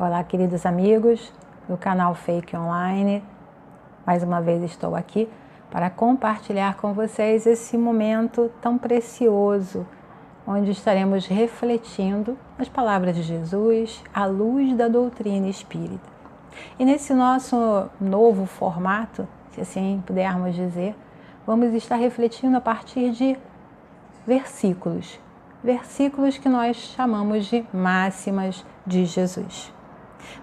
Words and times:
Olá, 0.00 0.22
queridos 0.22 0.64
amigos 0.64 1.32
do 1.68 1.76
canal 1.76 2.14
Fake 2.14 2.56
Online. 2.56 3.20
Mais 4.06 4.22
uma 4.22 4.40
vez 4.40 4.62
estou 4.62 4.94
aqui 4.94 5.28
para 5.72 5.90
compartilhar 5.90 6.76
com 6.76 6.92
vocês 6.92 7.48
esse 7.48 7.76
momento 7.76 8.48
tão 8.62 8.78
precioso, 8.78 9.84
onde 10.46 10.70
estaremos 10.70 11.26
refletindo 11.26 12.38
as 12.56 12.68
palavras 12.68 13.16
de 13.16 13.24
Jesus 13.24 14.00
à 14.14 14.24
luz 14.24 14.72
da 14.76 14.86
doutrina 14.86 15.48
espírita. 15.48 16.08
E 16.78 16.84
nesse 16.84 17.12
nosso 17.12 17.90
novo 18.00 18.46
formato, 18.46 19.26
se 19.50 19.60
assim 19.60 20.00
pudermos 20.06 20.54
dizer, 20.54 20.94
vamos 21.44 21.74
estar 21.74 21.96
refletindo 21.96 22.56
a 22.56 22.60
partir 22.60 23.10
de 23.10 23.36
versículos, 24.24 25.18
versículos 25.60 26.38
que 26.38 26.48
nós 26.48 26.76
chamamos 26.76 27.46
de 27.46 27.66
máximas 27.72 28.64
de 28.86 29.04
Jesus. 29.04 29.76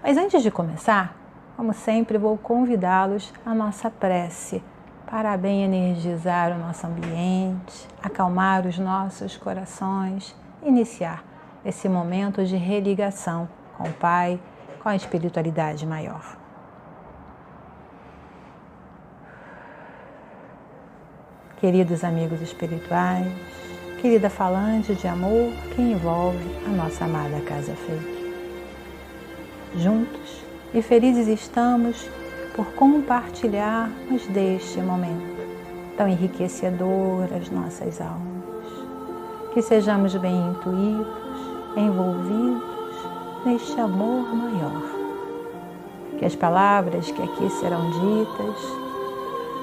Mas 0.02 0.18
antes 0.18 0.42
de 0.44 0.52
começar, 0.52 1.16
como 1.56 1.74
sempre, 1.74 2.18
vou 2.18 2.38
convidá-los 2.38 3.34
à 3.46 3.54
nossa 3.54 3.90
prece 3.90 4.62
para 5.06 5.38
bem 5.38 5.64
energizar 5.64 6.52
o 6.52 6.60
nosso 6.60 6.86
ambiente, 6.86 7.88
acalmar 8.02 8.66
os 8.66 8.78
nossos 8.78 9.38
corações, 9.38 10.36
iniciar 10.64 11.24
esse 11.64 11.88
momento 11.88 12.44
de 12.44 12.56
religação 12.56 13.48
com 13.78 13.84
o 13.84 13.94
Pai, 13.94 14.40
com 14.82 14.90
a 14.90 14.96
espiritualidade 14.96 15.86
maior. 15.86 16.38
Queridos 21.58 22.04
amigos 22.04 22.42
espirituais, 22.42 23.28
querida 24.02 24.30
falante 24.30 24.94
de 24.94 25.08
amor 25.08 25.52
que 25.74 25.82
envolve 25.82 26.46
a 26.66 26.70
nossa 26.70 27.06
amada 27.06 27.40
Casa 27.42 27.74
Feita 27.76 28.15
juntos 29.78 30.44
e 30.74 30.82
felizes 30.82 31.28
estamos 31.28 32.10
por 32.56 32.66
compartilharmos 32.74 34.26
deste 34.28 34.80
momento 34.80 35.36
tão 35.98 36.08
enriquecedor 36.08 37.28
às 37.36 37.50
nossas 37.50 38.02
almas. 38.02 38.36
Que 39.54 39.62
sejamos 39.62 40.16
bem 40.16 40.36
intuídos, 40.50 41.08
envolvidos 41.78 42.64
neste 43.46 43.80
amor 43.80 44.36
maior. 44.36 44.84
Que 46.18 46.26
as 46.26 46.36
palavras 46.36 47.10
que 47.12 47.22
aqui 47.22 47.50
serão 47.50 47.90
ditas 47.92 48.86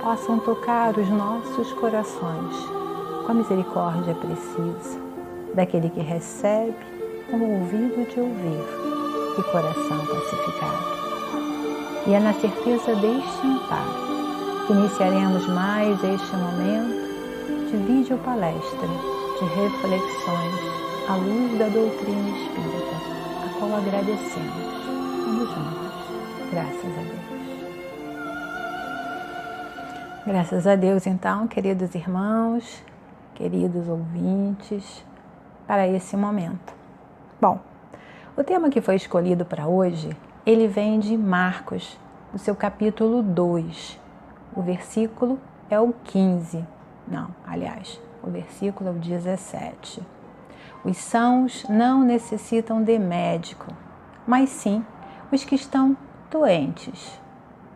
possam 0.02 0.38
tocar 0.38 0.96
os 0.98 1.08
nossos 1.08 1.72
corações 1.74 2.56
com 3.24 3.32
a 3.32 3.34
misericórdia 3.34 4.14
precisa 4.14 5.00
daquele 5.54 5.90
que 5.90 6.00
recebe 6.00 6.74
o 7.32 7.36
ouvido 7.36 8.08
de 8.10 8.20
ouvir 8.20 8.91
e 9.38 9.42
coração 9.44 9.98
pacificado. 10.06 11.02
E 12.06 12.14
é 12.14 12.20
na 12.20 12.32
certeza 12.34 12.94
deste 12.96 13.46
amparo 13.46 14.66
que 14.66 14.72
iniciaremos 14.72 15.46
mais 15.48 16.02
este 16.04 16.36
momento 16.36 17.02
de 17.70 17.76
vídeo 17.78 18.18
palestra, 18.18 18.88
de 19.38 19.44
reflexões 19.44 20.54
à 21.08 21.16
luz 21.16 21.58
da 21.58 21.68
doutrina 21.68 22.28
espírita, 22.30 22.96
a 23.44 23.48
qual 23.58 23.74
agradecemos. 23.76 24.72
Vamos 25.24 25.48
juntos. 25.48 25.92
Graças 26.50 26.98
a 26.98 27.02
Deus. 27.02 27.32
Graças 30.26 30.66
a 30.66 30.76
Deus, 30.76 31.06
então, 31.06 31.48
queridos 31.48 31.94
irmãos, 31.94 32.82
queridos 33.34 33.88
ouvintes, 33.88 35.04
para 35.66 35.88
esse 35.88 36.16
momento. 36.16 36.74
Bom, 37.40 37.58
o 38.36 38.42
tema 38.42 38.70
que 38.70 38.80
foi 38.80 38.96
escolhido 38.96 39.44
para 39.44 39.66
hoje, 39.66 40.16
ele 40.46 40.66
vem 40.66 40.98
de 40.98 41.16
Marcos, 41.16 41.98
no 42.32 42.38
seu 42.38 42.56
capítulo 42.56 43.22
2. 43.22 44.00
O 44.56 44.62
versículo 44.62 45.38
é 45.68 45.78
o 45.78 45.92
15. 46.04 46.66
Não, 47.06 47.28
aliás, 47.46 48.00
o 48.22 48.30
versículo 48.30 48.88
é 48.88 48.92
o 48.92 48.98
17. 48.98 50.02
Os 50.82 50.96
sãos 50.96 51.66
não 51.68 52.02
necessitam 52.02 52.82
de 52.82 52.98
médico, 52.98 53.66
mas 54.26 54.48
sim 54.48 54.84
os 55.30 55.44
que 55.44 55.54
estão 55.54 55.96
doentes. 56.30 57.20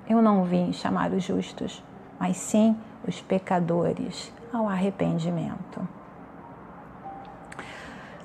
Eu 0.09 0.23
não 0.23 0.45
vim 0.45 0.73
chamar 0.73 1.13
os 1.13 1.23
justos, 1.23 1.85
mas 2.19 2.39
sim 2.39 2.77
os 3.07 3.21
pecadores 3.21 4.33
ao 4.53 4.67
arrependimento. 4.69 5.87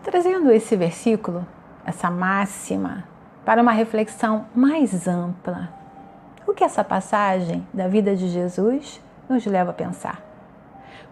Trazendo 0.02 0.50
esse 0.50 0.76
versículo, 0.76 1.46
essa 1.86 2.10
máxima 2.10 3.04
para 3.46 3.62
uma 3.62 3.72
reflexão 3.72 4.46
mais 4.54 5.08
ampla. 5.08 5.70
O 6.48 6.54
que 6.54 6.64
essa 6.64 6.84
passagem 6.84 7.66
da 7.74 7.88
vida 7.88 8.16
de 8.16 8.28
Jesus 8.28 9.02
nos 9.30 9.46
leva 9.46 9.72
a 9.72 9.74
pensar? 9.74 10.22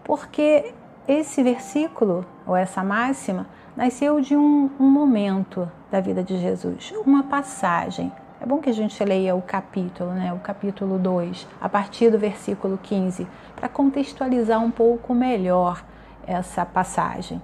Porque 0.04 0.74
esse 1.08 1.42
versículo, 1.42 2.24
ou 2.46 2.54
essa 2.54 2.84
máxima, 2.84 3.46
nasceu 3.76 4.20
de 4.20 4.36
um, 4.36 4.70
um 4.78 4.88
momento 4.88 5.70
da 5.90 6.00
vida 6.00 6.22
de 6.22 6.38
Jesus, 6.38 6.92
uma 7.04 7.24
passagem. 7.24 8.12
É 8.40 8.46
bom 8.46 8.58
que 8.58 8.70
a 8.70 8.72
gente 8.72 9.02
leia 9.04 9.34
o 9.34 9.42
capítulo, 9.42 10.10
né? 10.12 10.32
o 10.32 10.38
capítulo 10.38 10.98
2, 10.98 11.46
a 11.60 11.68
partir 11.68 12.10
do 12.10 12.18
versículo 12.18 12.78
15, 12.82 13.26
para 13.56 13.68
contextualizar 13.68 14.62
um 14.62 14.70
pouco 14.70 15.14
melhor 15.14 15.84
essa 16.26 16.64
passagem. 16.64 17.40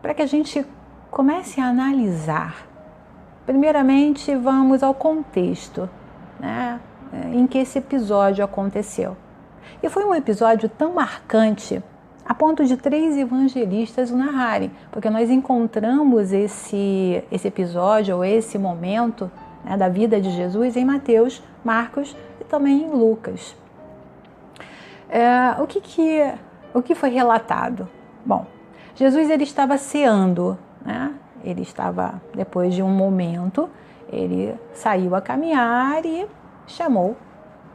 Para 0.00 0.14
que 0.14 0.22
a 0.22 0.26
gente 0.26 0.66
comece 1.12 1.60
a 1.60 1.66
analisar. 1.66 2.66
Primeiramente, 3.44 4.34
vamos 4.34 4.82
ao 4.82 4.94
contexto 4.94 5.88
né, 6.40 6.80
em 7.34 7.46
que 7.46 7.58
esse 7.58 7.78
episódio 7.78 8.42
aconteceu. 8.42 9.14
E 9.82 9.90
foi 9.90 10.04
um 10.06 10.14
episódio 10.14 10.70
tão 10.70 10.94
marcante 10.94 11.82
a 12.24 12.32
ponto 12.32 12.64
de 12.64 12.78
três 12.78 13.16
evangelistas 13.18 14.10
o 14.10 14.16
narrarem, 14.16 14.70
porque 14.90 15.10
nós 15.10 15.28
encontramos 15.28 16.32
esse, 16.32 17.22
esse 17.30 17.46
episódio 17.46 18.16
ou 18.16 18.24
esse 18.24 18.56
momento 18.56 19.30
né, 19.64 19.76
da 19.76 19.90
vida 19.90 20.18
de 20.18 20.30
Jesus 20.30 20.76
em 20.76 20.84
Mateus, 20.84 21.42
Marcos 21.62 22.16
e 22.40 22.44
também 22.44 22.84
em 22.84 22.90
Lucas. 22.90 23.54
É, 25.10 25.60
o, 25.60 25.66
que, 25.66 25.80
que, 25.82 26.32
o 26.72 26.80
que 26.80 26.94
foi 26.94 27.10
relatado? 27.10 27.86
Bom, 28.24 28.46
Jesus 28.94 29.28
ele 29.28 29.42
estava 29.42 29.76
ceando 29.76 30.56
né? 30.84 31.14
Ele 31.44 31.62
estava, 31.62 32.20
depois 32.34 32.74
de 32.74 32.82
um 32.82 32.88
momento, 32.88 33.68
ele 34.10 34.54
saiu 34.72 35.14
a 35.14 35.20
caminhar 35.20 36.04
e 36.04 36.26
chamou 36.66 37.16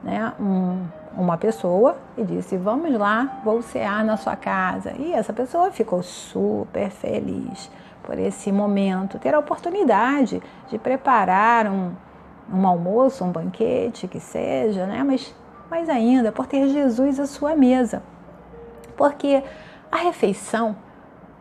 né, 0.03 0.33
um, 0.39 0.85
uma 1.17 1.37
pessoa 1.37 1.97
e 2.17 2.23
disse: 2.23 2.55
Vamos 2.57 2.93
lá, 2.97 3.41
vou 3.43 3.61
cear 3.61 4.05
na 4.05 4.15
sua 4.15 4.35
casa. 4.35 4.93
E 4.97 5.11
essa 5.11 5.33
pessoa 5.33 5.71
ficou 5.71 6.01
super 6.01 6.89
feliz 6.89 7.69
por 8.03 8.17
esse 8.17 8.51
momento, 8.51 9.19
ter 9.19 9.33
a 9.33 9.39
oportunidade 9.39 10.41
de 10.69 10.77
preparar 10.77 11.67
um, 11.67 11.91
um 12.53 12.65
almoço, 12.65 13.25
um 13.25 13.31
banquete, 13.31 14.07
que 14.07 14.19
seja, 14.19 14.85
né? 14.85 15.03
mas 15.03 15.35
mais 15.69 15.89
ainda 15.89 16.31
por 16.31 16.47
ter 16.47 16.69
Jesus 16.69 17.19
à 17.19 17.27
sua 17.27 17.55
mesa. 17.55 18.01
Porque 18.95 19.43
a 19.91 19.97
refeição 19.97 20.75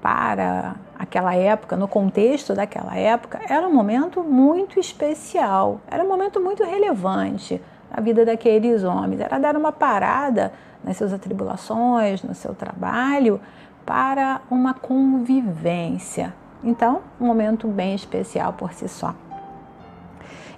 para 0.03 0.75
aquela 0.99 1.35
época, 1.35 1.77
no 1.77 1.87
contexto 1.87 2.55
daquela 2.55 2.97
época, 2.97 3.41
era 3.49 3.67
um 3.67 3.73
momento 3.73 4.23
muito 4.23 4.81
especial, 4.81 5.81
era 5.91 6.03
um 6.03 6.09
momento 6.09 6.41
muito 6.41 6.65
relevante 6.65 7.61
na 7.95 8.03
vida 8.03 8.25
daqueles 8.25 8.83
homens. 8.85 9.21
Era 9.21 9.39
dar 9.39 9.57
uma 9.57 9.73
parada 9.73 10.53
nas 10.83 10.97
suas 10.97 11.13
atribulações, 11.13 12.23
no 12.23 12.35
seu 12.35 12.55
trabalho, 12.55 13.41
para 13.85 14.41
uma 14.51 14.75
convivência. 14.75 16.35
Então, 16.63 17.03
um 17.21 17.27
momento 17.27 17.69
bem 17.69 17.95
especial 17.95 18.53
por 18.53 18.73
si 18.73 18.89
só. 18.89 19.15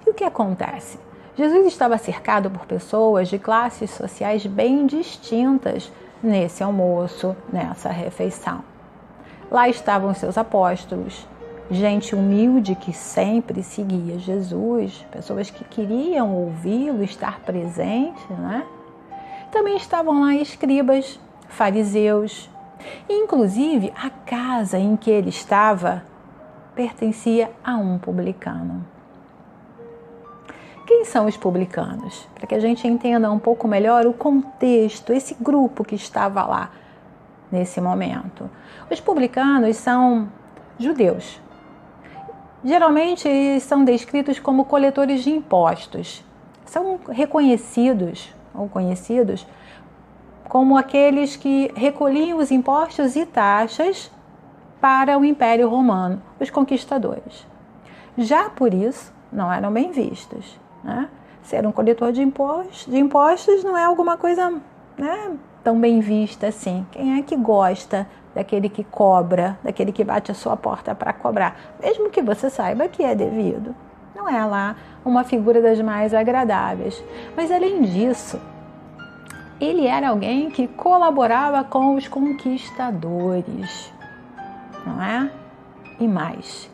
E 0.05 0.09
o 0.09 0.13
que 0.13 0.23
acontece? 0.23 0.97
Jesus 1.35 1.67
estava 1.67 1.97
cercado 1.97 2.49
por 2.49 2.65
pessoas 2.65 3.27
de 3.27 3.37
classes 3.37 3.91
sociais 3.91 4.45
bem 4.45 4.85
distintas 4.85 5.91
nesse 6.21 6.63
almoço, 6.63 7.35
nessa 7.51 7.89
refeição. 7.89 8.61
Lá 9.51 9.67
estavam 9.67 10.13
seus 10.13 10.37
apóstolos, 10.37 11.27
gente 11.71 12.15
humilde 12.15 12.75
que 12.75 12.93
sempre 12.93 13.63
seguia 13.63 14.17
Jesus, 14.19 15.05
pessoas 15.11 15.49
que 15.49 15.63
queriam 15.63 16.35
ouvi-lo, 16.35 17.03
estar 17.03 17.39
presente, 17.41 18.21
né? 18.33 18.65
Também 19.51 19.75
estavam 19.75 20.21
lá 20.21 20.35
escribas, 20.35 21.19
fariseus, 21.47 22.49
inclusive 23.09 23.91
a 23.95 24.09
casa 24.09 24.77
em 24.77 24.95
que 24.95 25.09
ele 25.09 25.29
estava 25.29 26.03
pertencia 26.75 27.51
a 27.63 27.75
um 27.75 27.97
publicano. 27.97 28.85
Quem 30.85 31.05
são 31.05 31.25
os 31.27 31.37
publicanos? 31.37 32.27
Para 32.33 32.47
que 32.47 32.55
a 32.55 32.59
gente 32.59 32.87
entenda 32.87 33.31
um 33.31 33.37
pouco 33.37 33.67
melhor 33.67 34.07
o 34.07 34.13
contexto, 34.13 35.13
esse 35.13 35.35
grupo 35.35 35.83
que 35.83 35.93
estava 35.93 36.43
lá 36.45 36.71
nesse 37.51 37.81
momento. 37.81 38.49
Os 38.89 38.99
publicanos 38.99 39.77
são 39.77 40.29
judeus. 40.77 41.41
geralmente 42.63 43.59
são 43.61 43.83
descritos 43.85 44.39
como 44.39 44.65
coletores 44.65 45.23
de 45.23 45.29
impostos. 45.29 46.23
São 46.65 46.99
reconhecidos 47.09 48.33
ou 48.53 48.67
conhecidos 48.67 49.45
como 50.49 50.75
aqueles 50.75 51.35
que 51.35 51.71
recolhiam 51.75 52.39
os 52.39 52.51
impostos 52.51 53.15
e 53.15 53.25
taxas 53.25 54.11
para 54.81 55.17
o 55.17 55.23
Império 55.23 55.69
Romano, 55.69 56.21
os 56.39 56.49
conquistadores. 56.49 57.45
Já 58.17 58.49
por 58.49 58.73
isso, 58.73 59.13
não 59.31 59.51
eram 59.53 59.71
bem 59.71 59.91
vistos. 59.91 60.59
Né? 60.83 61.07
Ser 61.43 61.65
um 61.67 61.71
coletor 61.71 62.11
de 62.11 62.21
impostos, 62.21 62.85
de 62.91 62.97
impostos 62.97 63.63
não 63.63 63.77
é 63.77 63.83
alguma 63.83 64.17
coisa 64.17 64.51
né, 64.97 65.31
tão 65.63 65.79
bem 65.79 65.99
vista 65.99 66.47
assim. 66.47 66.85
Quem 66.91 67.19
é 67.19 67.21
que 67.21 67.35
gosta 67.35 68.07
daquele 68.33 68.69
que 68.69 68.83
cobra, 68.83 69.57
daquele 69.63 69.91
que 69.91 70.03
bate 70.03 70.31
a 70.31 70.35
sua 70.35 70.55
porta 70.55 70.93
para 70.95 71.13
cobrar? 71.13 71.57
Mesmo 71.81 72.09
que 72.09 72.21
você 72.21 72.49
saiba 72.49 72.87
que 72.87 73.03
é 73.03 73.15
devido. 73.15 73.75
Não 74.15 74.27
é 74.27 74.43
lá 74.45 74.75
uma 75.05 75.23
figura 75.23 75.61
das 75.61 75.79
mais 75.81 76.13
agradáveis. 76.13 77.03
Mas 77.35 77.51
além 77.51 77.81
disso, 77.81 78.39
ele 79.59 79.87
era 79.87 80.09
alguém 80.09 80.49
que 80.49 80.67
colaborava 80.67 81.63
com 81.63 81.95
os 81.95 82.07
conquistadores, 82.07 83.93
não 84.85 85.01
é? 85.01 85.29
E 85.99 86.07
mais, 86.07 86.69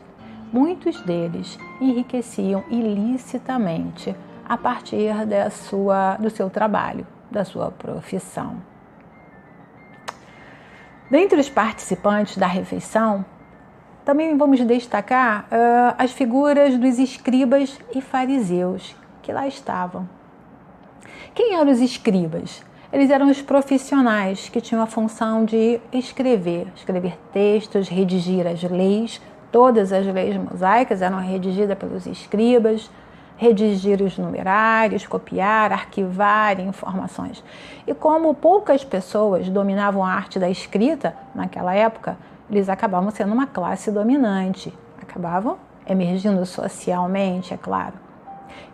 muitos 0.54 1.02
deles 1.02 1.58
enriqueciam 1.82 2.64
ilicitamente 2.70 4.16
a 4.48 4.56
partir 4.56 5.26
da 5.26 5.50
sua, 5.50 6.16
do 6.18 6.30
seu 6.30 6.50
trabalho, 6.50 7.08
da 7.32 7.44
sua 7.44 7.72
profissão. 7.72 8.58
Dentre 11.10 11.40
os 11.40 11.50
participantes 11.50 12.38
da 12.38 12.48
refeição, 12.48 13.24
também 14.04 14.36
vamos 14.38 14.60
destacar 14.62 15.46
uh, 15.46 15.96
as 15.98 16.12
figuras 16.12 16.78
dos 16.78 16.98
escribas 16.98 17.80
e 17.94 18.02
fariseus 18.02 18.96
que 19.22 19.32
lá 19.32 19.48
estavam. 19.48 20.08
Quem 21.34 21.56
eram 21.56 21.72
os 21.72 21.80
escribas? 21.80 22.64
Eles 22.92 23.10
eram 23.10 23.30
os 23.30 23.42
profissionais 23.42 24.50
que 24.50 24.62
tinham 24.62 24.82
a 24.82 24.88
função 24.88 25.46
de 25.46 25.80
escrever, 25.92 26.68
escrever 26.76 27.18
textos, 27.34 27.88
redigir 27.88 28.48
as 28.48 28.64
leis. 28.64 29.22
Todas 29.52 29.92
as 29.92 30.06
leis 30.08 30.38
mosaicas 30.38 31.02
eram 31.02 31.20
redigidas 31.20 31.78
pelos 31.78 32.06
escribas, 32.08 32.90
redigir 33.38 34.02
os 34.02 34.18
numerários, 34.18 35.06
copiar, 35.06 35.72
arquivar 35.72 36.60
informações. 36.60 37.44
E 37.86 37.94
como 37.94 38.34
poucas 38.34 38.84
pessoas 38.84 39.50
dominavam 39.50 40.04
a 40.04 40.14
arte 40.14 40.40
da 40.40 40.50
escrita 40.50 41.16
naquela 41.34 41.74
época, 41.74 42.18
eles 42.50 42.70
acabavam 42.70 43.12
sendo 43.12 43.34
uma 43.34 43.48
classe 43.48 43.92
dominante, 43.92 44.74
acabavam 45.02 45.58
emergindo 45.88 46.46
socialmente, 46.46 47.54
é 47.54 47.58
claro. 47.58 47.94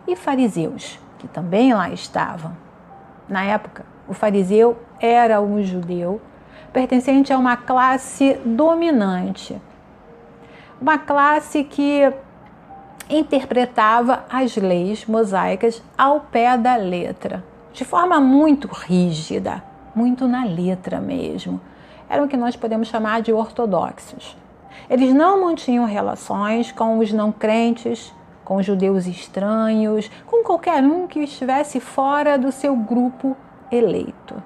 E 0.06 0.16
fariseus, 0.16 0.98
que 1.18 1.28
também 1.28 1.72
lá 1.74 1.90
estavam. 1.90 2.52
Na 3.28 3.44
época, 3.44 3.84
o 4.08 4.14
fariseu 4.14 4.76
era 5.00 5.40
um 5.40 5.62
judeu 5.62 6.20
pertencente 6.72 7.32
a 7.32 7.38
uma 7.38 7.56
classe 7.56 8.34
dominante, 8.44 9.60
uma 10.80 10.98
classe 10.98 11.64
que 11.64 12.12
interpretava 13.12 14.24
as 14.30 14.56
leis 14.56 15.04
mosaicas 15.04 15.82
ao 15.96 16.20
pé 16.20 16.56
da 16.56 16.76
letra, 16.76 17.44
de 17.72 17.84
forma 17.84 18.20
muito 18.20 18.66
rígida, 18.66 19.62
muito 19.94 20.26
na 20.26 20.44
letra 20.44 21.00
mesmo. 21.00 21.60
Eram 22.08 22.24
o 22.24 22.28
que 22.28 22.36
nós 22.36 22.56
podemos 22.56 22.88
chamar 22.88 23.22
de 23.22 23.32
ortodoxos. 23.32 24.36
Eles 24.88 25.14
não 25.14 25.44
mantinham 25.44 25.84
relações 25.84 26.72
com 26.72 26.98
os 26.98 27.12
não 27.12 27.30
crentes, 27.30 28.14
com 28.44 28.56
os 28.56 28.66
judeus 28.66 29.06
estranhos, 29.06 30.10
com 30.26 30.42
qualquer 30.42 30.82
um 30.82 31.06
que 31.06 31.20
estivesse 31.20 31.80
fora 31.80 32.38
do 32.38 32.50
seu 32.50 32.74
grupo 32.74 33.36
eleito. 33.70 34.42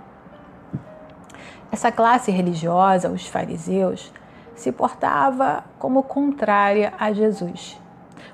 Essa 1.70 1.90
classe 1.90 2.30
religiosa, 2.30 3.10
os 3.10 3.26
fariseus, 3.26 4.12
se 4.54 4.72
portava 4.72 5.64
como 5.78 6.02
contrária 6.02 6.92
a 6.98 7.12
Jesus, 7.12 7.78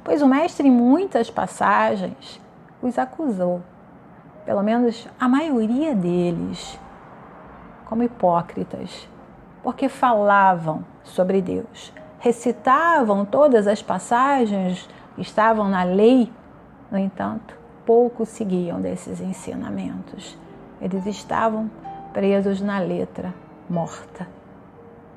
pois 0.04 0.22
o 0.22 0.28
Mestre, 0.28 0.68
em 0.68 0.70
muitas 0.70 1.30
passagens, 1.30 2.40
os 2.80 2.98
acusou, 2.98 3.62
pelo 4.44 4.62
menos 4.62 5.08
a 5.18 5.28
maioria 5.28 5.94
deles, 5.94 6.78
como 7.84 8.02
hipócritas, 8.02 9.08
porque 9.62 9.88
falavam 9.88 10.84
sobre 11.04 11.40
Deus, 11.40 11.92
recitavam 12.18 13.24
todas 13.24 13.66
as 13.66 13.82
passagens 13.82 14.88
que 15.14 15.22
estavam 15.22 15.68
na 15.68 15.82
lei, 15.82 16.32
no 16.90 16.98
entanto, 16.98 17.56
pouco 17.84 18.24
seguiam 18.24 18.80
desses 18.80 19.20
ensinamentos. 19.20 20.38
Eles 20.80 21.06
estavam 21.06 21.70
presos 22.12 22.60
na 22.60 22.78
letra 22.78 23.32
morta, 23.68 24.28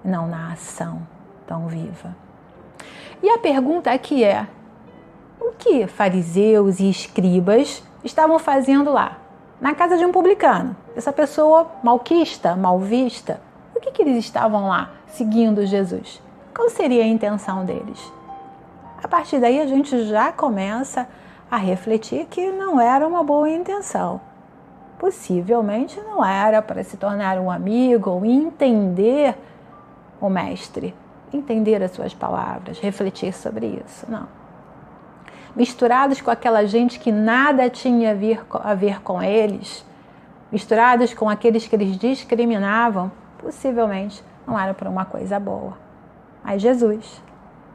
não 0.04 0.28
na 0.28 0.52
ação 0.54 1.02
tão 1.48 1.68
viva. 1.68 2.16
E 3.22 3.30
a 3.30 3.40
pergunta 3.40 3.92
aqui 3.92 4.24
é: 4.24 4.48
o 5.40 5.52
que 5.58 5.88
fariseus 5.88 6.80
e 6.80 6.90
escribas 6.90 7.84
estavam 8.04 8.40
fazendo 8.40 8.92
lá, 8.92 9.18
na 9.60 9.74
casa 9.74 9.98
de 9.98 10.06
um 10.06 10.12
publicano? 10.12 10.76
Essa 10.96 11.12
pessoa 11.12 11.72
malquista, 11.84 12.56
mal 12.56 12.80
vista, 12.80 13.42
o 13.76 13.80
que, 13.80 13.92
que 13.92 14.02
eles 14.02 14.18
estavam 14.18 14.68
lá 14.68 14.92
seguindo 15.08 15.66
Jesus? 15.66 16.22
Qual 16.56 16.70
seria 16.70 17.04
a 17.04 17.08
intenção 17.08 17.66
deles? 17.66 18.12
A 19.04 19.08
partir 19.08 19.40
daí 19.40 19.60
a 19.60 19.68
gente 19.68 20.06
já 20.06 20.32
começa 20.32 21.08
a 21.52 21.58
refletir 21.58 22.26
que 22.26 22.52
não 22.52 22.80
era 22.80 23.08
uma 23.08 23.24
boa 23.24 23.50
intenção 23.50 24.20
possivelmente 24.98 26.00
não 26.02 26.24
era 26.24 26.62
para 26.62 26.84
se 26.84 26.98
tornar 26.98 27.38
um 27.38 27.52
amigo 27.52 28.10
ou 28.10 28.26
entender 28.26 29.36
o 30.20 30.30
mestre, 30.30 30.96
entender 31.34 31.84
as 31.84 31.92
suas 31.92 32.14
palavras, 32.14 32.80
refletir 32.80 33.34
sobre 33.34 33.82
isso, 33.86 34.06
não. 34.10 34.28
Misturados 35.56 36.20
com 36.20 36.30
aquela 36.30 36.66
gente 36.66 37.00
que 37.00 37.12
nada 37.12 37.70
tinha 37.70 38.12
a 38.64 38.74
ver 38.74 39.02
com 39.02 39.22
eles, 39.22 39.86
misturados 40.52 41.14
com 41.14 41.30
aqueles 41.30 41.66
que 41.66 41.76
eles 41.76 41.98
discriminavam, 41.98 43.12
possivelmente 43.38 44.24
não 44.46 44.60
era 44.60 44.74
para 44.74 44.90
uma 44.90 45.06
coisa 45.06 45.40
boa. 45.40 45.78
Mas 46.44 46.62
Jesus, 46.62 47.22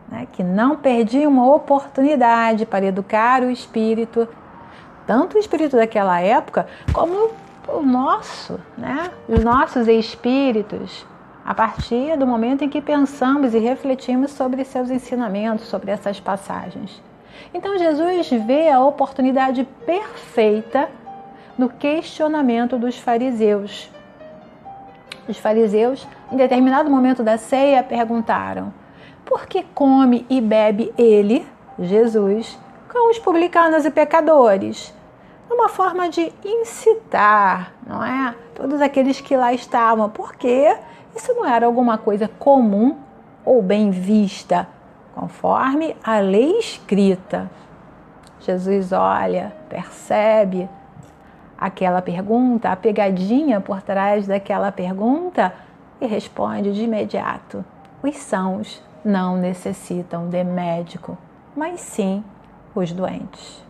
né, 0.08 0.26
que 0.32 0.42
não 0.42 0.76
perdia 0.76 1.28
uma 1.28 1.52
oportunidade 1.54 2.66
para 2.66 2.84
educar 2.84 3.42
o 3.42 3.50
espírito 3.50 4.28
tanto 5.10 5.36
o 5.36 5.40
espírito 5.40 5.76
daquela 5.76 6.20
época 6.20 6.68
como 6.92 7.32
o 7.66 7.82
nosso, 7.82 8.60
né? 8.78 9.10
Os 9.28 9.42
nossos 9.42 9.88
espíritos, 9.88 11.04
a 11.44 11.52
partir 11.52 12.16
do 12.16 12.24
momento 12.24 12.62
em 12.62 12.68
que 12.68 12.80
pensamos 12.80 13.52
e 13.52 13.58
refletimos 13.58 14.30
sobre 14.30 14.64
seus 14.64 14.88
ensinamentos, 14.88 15.66
sobre 15.66 15.90
essas 15.90 16.20
passagens. 16.20 17.02
Então 17.52 17.78
Jesus 17.78 18.30
vê 18.30 18.70
a 18.70 18.80
oportunidade 18.80 19.64
perfeita 19.84 20.88
no 21.56 21.68
questionamento 21.68 22.78
dos 22.78 22.98
fariseus. 22.98 23.90
Os 25.28 25.38
fariseus, 25.38 26.06
em 26.32 26.36
determinado 26.36 26.90
momento 26.90 27.22
da 27.22 27.36
ceia, 27.38 27.82
perguntaram: 27.82 28.72
por 29.24 29.46
que 29.46 29.62
come 29.74 30.26
e 30.28 30.40
bebe 30.40 30.92
ele, 30.96 31.46
Jesus, 31.78 32.58
com 32.92 33.10
os 33.10 33.18
publicanos 33.18 33.84
e 33.84 33.90
pecadores? 33.90 34.94
uma 35.54 35.68
forma 35.68 36.08
de 36.08 36.32
incitar, 36.44 37.72
não 37.86 38.04
é? 38.04 38.34
Todos 38.54 38.80
aqueles 38.80 39.20
que 39.20 39.36
lá 39.36 39.52
estavam, 39.52 40.08
porque 40.08 40.76
isso 41.14 41.34
não 41.34 41.44
era 41.44 41.66
alguma 41.66 41.98
coisa 41.98 42.28
comum 42.38 42.96
ou 43.44 43.62
bem 43.62 43.90
vista, 43.90 44.68
conforme 45.14 45.96
a 46.02 46.18
lei 46.18 46.58
escrita. 46.58 47.50
Jesus 48.40 48.92
olha, 48.92 49.52
percebe 49.68 50.68
aquela 51.58 52.00
pergunta, 52.00 52.70
a 52.70 52.76
pegadinha 52.76 53.60
por 53.60 53.82
trás 53.82 54.26
daquela 54.26 54.72
pergunta 54.72 55.52
e 56.00 56.06
responde 56.06 56.72
de 56.72 56.82
imediato: 56.82 57.64
os 58.02 58.16
sãos 58.16 58.82
não 59.04 59.36
necessitam 59.36 60.28
de 60.28 60.42
médico, 60.42 61.16
mas 61.54 61.80
sim 61.80 62.24
os 62.74 62.92
doentes. 62.92 63.62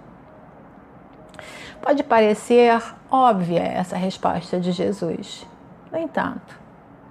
Pode 1.83 2.03
parecer 2.05 2.81
óbvia 3.11 3.63
essa 3.63 3.97
resposta 3.97 4.61
de 4.61 4.71
Jesus. 4.71 5.47
No 5.91 5.99
entanto, 5.99 6.59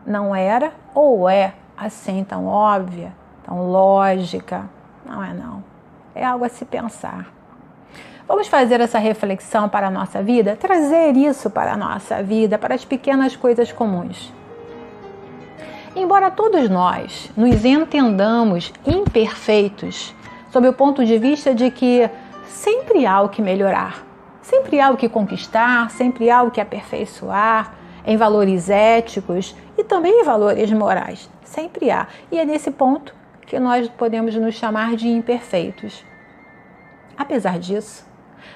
não 0.05 0.35
era 0.35 0.71
ou 0.93 1.27
é 1.27 1.53
assim 1.75 2.23
tão 2.23 2.45
óbvia, 2.45 3.11
tão 3.49 3.71
lógica. 3.71 4.69
Não 5.03 5.23
é 5.23 5.33
não. 5.33 5.63
É 6.13 6.23
algo 6.23 6.45
a 6.45 6.49
se 6.49 6.63
pensar. 6.63 7.33
Vamos 8.27 8.47
fazer 8.47 8.79
essa 8.79 8.99
reflexão 8.99 9.67
para 9.67 9.87
a 9.87 9.91
nossa 9.91 10.21
vida, 10.21 10.55
trazer 10.55 11.17
isso 11.17 11.49
para 11.49 11.73
a 11.73 11.77
nossa 11.77 12.21
vida, 12.21 12.59
para 12.59 12.75
as 12.75 12.85
pequenas 12.85 13.35
coisas 13.35 13.71
comuns. 13.71 14.31
Embora 15.95 16.29
todos 16.29 16.69
nós 16.69 17.31
nos 17.35 17.65
entendamos 17.65 18.71
imperfeitos, 18.85 20.13
sob 20.51 20.67
o 20.67 20.73
ponto 20.73 21.03
de 21.03 21.17
vista 21.17 21.55
de 21.55 21.71
que 21.71 22.07
sempre 22.45 23.07
há 23.07 23.19
o 23.21 23.29
que 23.29 23.41
melhorar, 23.41 24.05
sempre 24.43 24.79
há 24.79 24.91
o 24.91 24.97
que 24.97 25.09
conquistar, 25.09 25.89
sempre 25.89 26.29
há 26.29 26.43
o 26.43 26.51
que 26.51 26.61
aperfeiçoar 26.61 27.73
em 28.05 28.15
valores 28.15 28.69
éticos 28.69 29.55
e 29.75 29.83
também 29.83 30.21
em 30.21 30.23
valores 30.23 30.71
morais. 30.71 31.27
Sempre 31.43 31.89
há. 31.89 32.07
E 32.31 32.37
é 32.37 32.45
nesse 32.45 32.69
ponto 32.69 33.18
que 33.49 33.59
nós 33.59 33.89
podemos 33.89 34.35
nos 34.35 34.53
chamar 34.53 34.95
de 34.95 35.07
imperfeitos. 35.07 36.05
Apesar 37.17 37.57
disso, 37.57 38.05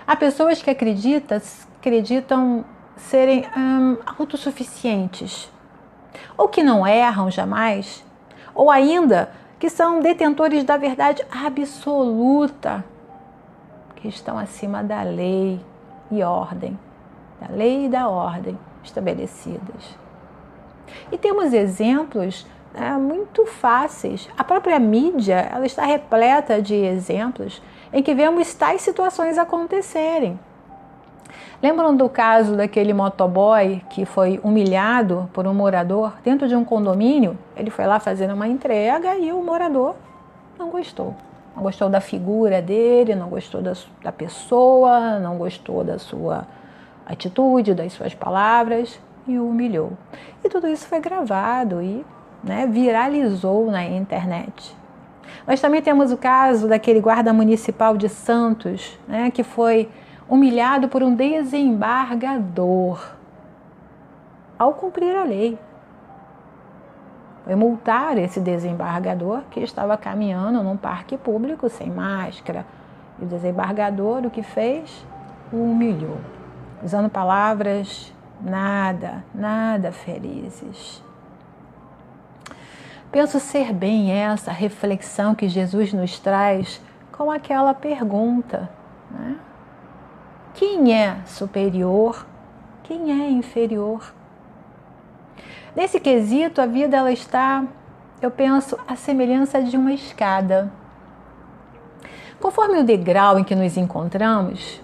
há 0.06 0.16
pessoas 0.16 0.62
que 0.62 0.70
acreditam, 0.70 1.42
acreditam 1.80 2.64
serem 2.96 3.44
hum, 3.58 3.98
autossuficientes, 4.06 5.52
ou 6.38 6.48
que 6.48 6.62
não 6.62 6.86
erram 6.86 7.32
jamais, 7.32 8.06
ou 8.54 8.70
ainda 8.70 9.32
que 9.60 9.68
são 9.68 10.00
detentores 10.00 10.64
da 10.64 10.78
verdade 10.78 11.26
absoluta, 11.32 12.86
que 13.96 14.08
estão 14.08 14.38
acima 14.38 14.84
da 14.84 15.02
lei 15.02 15.60
e 16.12 16.22
ordem, 16.22 16.78
da 17.42 17.48
lei 17.54 17.86
e 17.86 17.90
da 17.90 18.08
ordem 18.08 18.60
estabelecidas. 18.84 19.98
E 21.12 21.18
temos 21.18 21.52
exemplos 21.52 22.46
né, 22.74 22.92
muito 22.98 23.46
fáceis. 23.46 24.30
A 24.38 24.44
própria 24.44 24.80
mídia 24.80 25.50
ela 25.52 25.66
está 25.66 25.86
repleta 25.86 26.62
de 26.62 26.76
exemplos 26.76 27.62
em 27.92 28.02
que 28.02 28.14
vemos 28.16 28.54
tais 28.54 28.82
situações 28.82 29.38
acontecerem. 29.38 30.40
Lembram 31.62 31.96
do 31.96 32.10
caso 32.10 32.58
daquele 32.58 32.94
motoboy 32.94 33.82
que 33.90 34.04
foi 34.04 34.40
humilhado 34.44 35.30
por 35.32 35.48
um 35.48 35.54
morador 35.54 36.14
dentro 36.24 36.48
de 36.48 36.56
um 36.56 36.66
condomínio? 36.66 37.38
Ele 37.56 37.70
foi 37.70 37.86
lá 37.86 38.00
fazer 38.00 38.30
uma 38.30 38.48
entrega 38.48 39.16
e 39.16 39.32
o 39.32 39.42
morador 39.42 39.96
não 40.60 40.70
gostou. 40.70 41.16
Não 41.56 41.64
gostou 41.64 41.88
da 41.88 42.02
figura 42.02 42.62
dele, 42.62 43.16
não 43.16 43.30
gostou 43.30 43.62
da, 43.62 43.74
da 44.04 44.12
pessoa, 44.12 45.20
não 45.20 45.38
gostou 45.38 45.84
da 45.84 46.00
sua 46.00 46.46
atitude, 47.06 47.74
das 47.74 47.94
suas 47.94 48.14
palavras 48.14 49.00
e 49.28 49.38
o 49.38 49.48
humilhou. 49.48 49.94
E 50.44 50.50
tudo 50.50 50.68
isso 50.68 50.88
foi 50.88 51.00
gravado 51.00 51.82
e 51.82 52.06
né, 52.44 52.68
viralizou 52.68 53.72
na 53.72 53.84
internet. 53.86 54.76
Nós 55.48 55.62
também 55.62 55.82
temos 55.82 56.12
o 56.12 56.18
caso 56.18 56.68
daquele 56.68 57.00
guarda 57.00 57.34
municipal 57.34 57.98
de 57.98 58.10
Santos, 58.10 59.00
né, 59.08 59.32
que 59.32 59.44
foi 59.44 59.90
humilhado 60.28 60.88
por 60.88 61.04
um 61.04 61.16
desembargador 61.16 63.00
ao 64.58 64.74
cumprir 64.74 65.16
a 65.16 65.24
lei. 65.24 65.58
Foi 67.44 67.56
multar 67.56 68.18
esse 68.18 68.40
desembargador 68.40 69.42
que 69.52 69.60
estava 69.60 69.98
caminhando 69.98 70.64
num 70.64 70.78
parque 70.78 71.18
público 71.18 71.68
sem 71.70 71.90
máscara. 71.90 72.66
E 73.20 73.26
o 73.26 73.28
desembargador 73.28 74.26
o 74.26 74.30
que 74.30 74.42
fez? 74.42 75.06
O 75.52 75.58
humilhou, 75.58 76.18
usando 76.82 77.10
palavras 77.10 78.14
nada, 78.42 79.24
nada 79.34 79.92
felizes. 79.92 81.04
Penso 83.14 83.40
ser 83.40 83.72
bem 83.72 84.12
essa 84.12 84.52
reflexão 84.52 85.36
que 85.36 85.48
Jesus 85.48 85.94
nos 85.94 86.18
traz 86.20 86.82
com 87.12 87.30
aquela 87.30 87.72
pergunta. 87.72 88.68
Né? 89.12 89.36
Quem 90.56 90.92
é 91.00 91.18
superior? 91.28 92.26
Quem 92.82 93.12
é 93.12 93.30
inferior? 93.30 94.12
Nesse 95.76 96.00
quesito, 96.00 96.60
a 96.60 96.66
vida 96.66 96.98
ela 96.98 97.12
está, 97.12 97.64
eu 98.20 98.32
penso, 98.32 98.80
à 98.88 98.96
semelhança 98.96 99.62
de 99.62 99.78
uma 99.78 99.94
escada. 99.94 100.72
Conforme 102.42 102.80
o 102.80 102.84
degrau 102.84 103.38
em 103.38 103.44
que 103.44 103.54
nos 103.54 103.78
encontramos, 103.78 104.82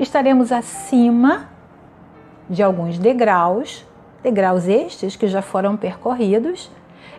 estaremos 0.00 0.50
acima 0.50 1.48
de 2.50 2.60
alguns 2.60 2.98
degraus, 2.98 3.86
degraus 4.20 4.66
estes 4.66 5.14
que 5.14 5.28
já 5.28 5.40
foram 5.40 5.76
percorridos, 5.76 6.68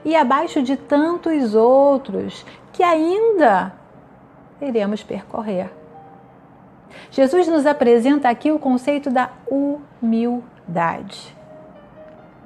e 0.03 0.15
abaixo 0.15 0.62
de 0.62 0.75
tantos 0.77 1.56
outros 1.56 2.46
que 2.72 2.84
ainda 2.84 3.74
iremos 4.62 5.03
percorrer. 5.03 5.72
Jesus 7.12 7.48
nos 7.48 7.65
apresenta 7.65 8.29
aqui 8.29 8.51
o 8.51 8.60
conceito 8.60 9.10
da 9.10 9.29
humildade. 9.50 11.36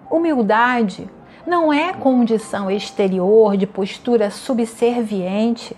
Humildade 0.09 1.09
não 1.45 1.73
é 1.73 1.93
condição 1.93 2.71
exterior 2.71 3.57
de 3.57 3.67
postura 3.67 4.29
subserviente, 4.29 5.75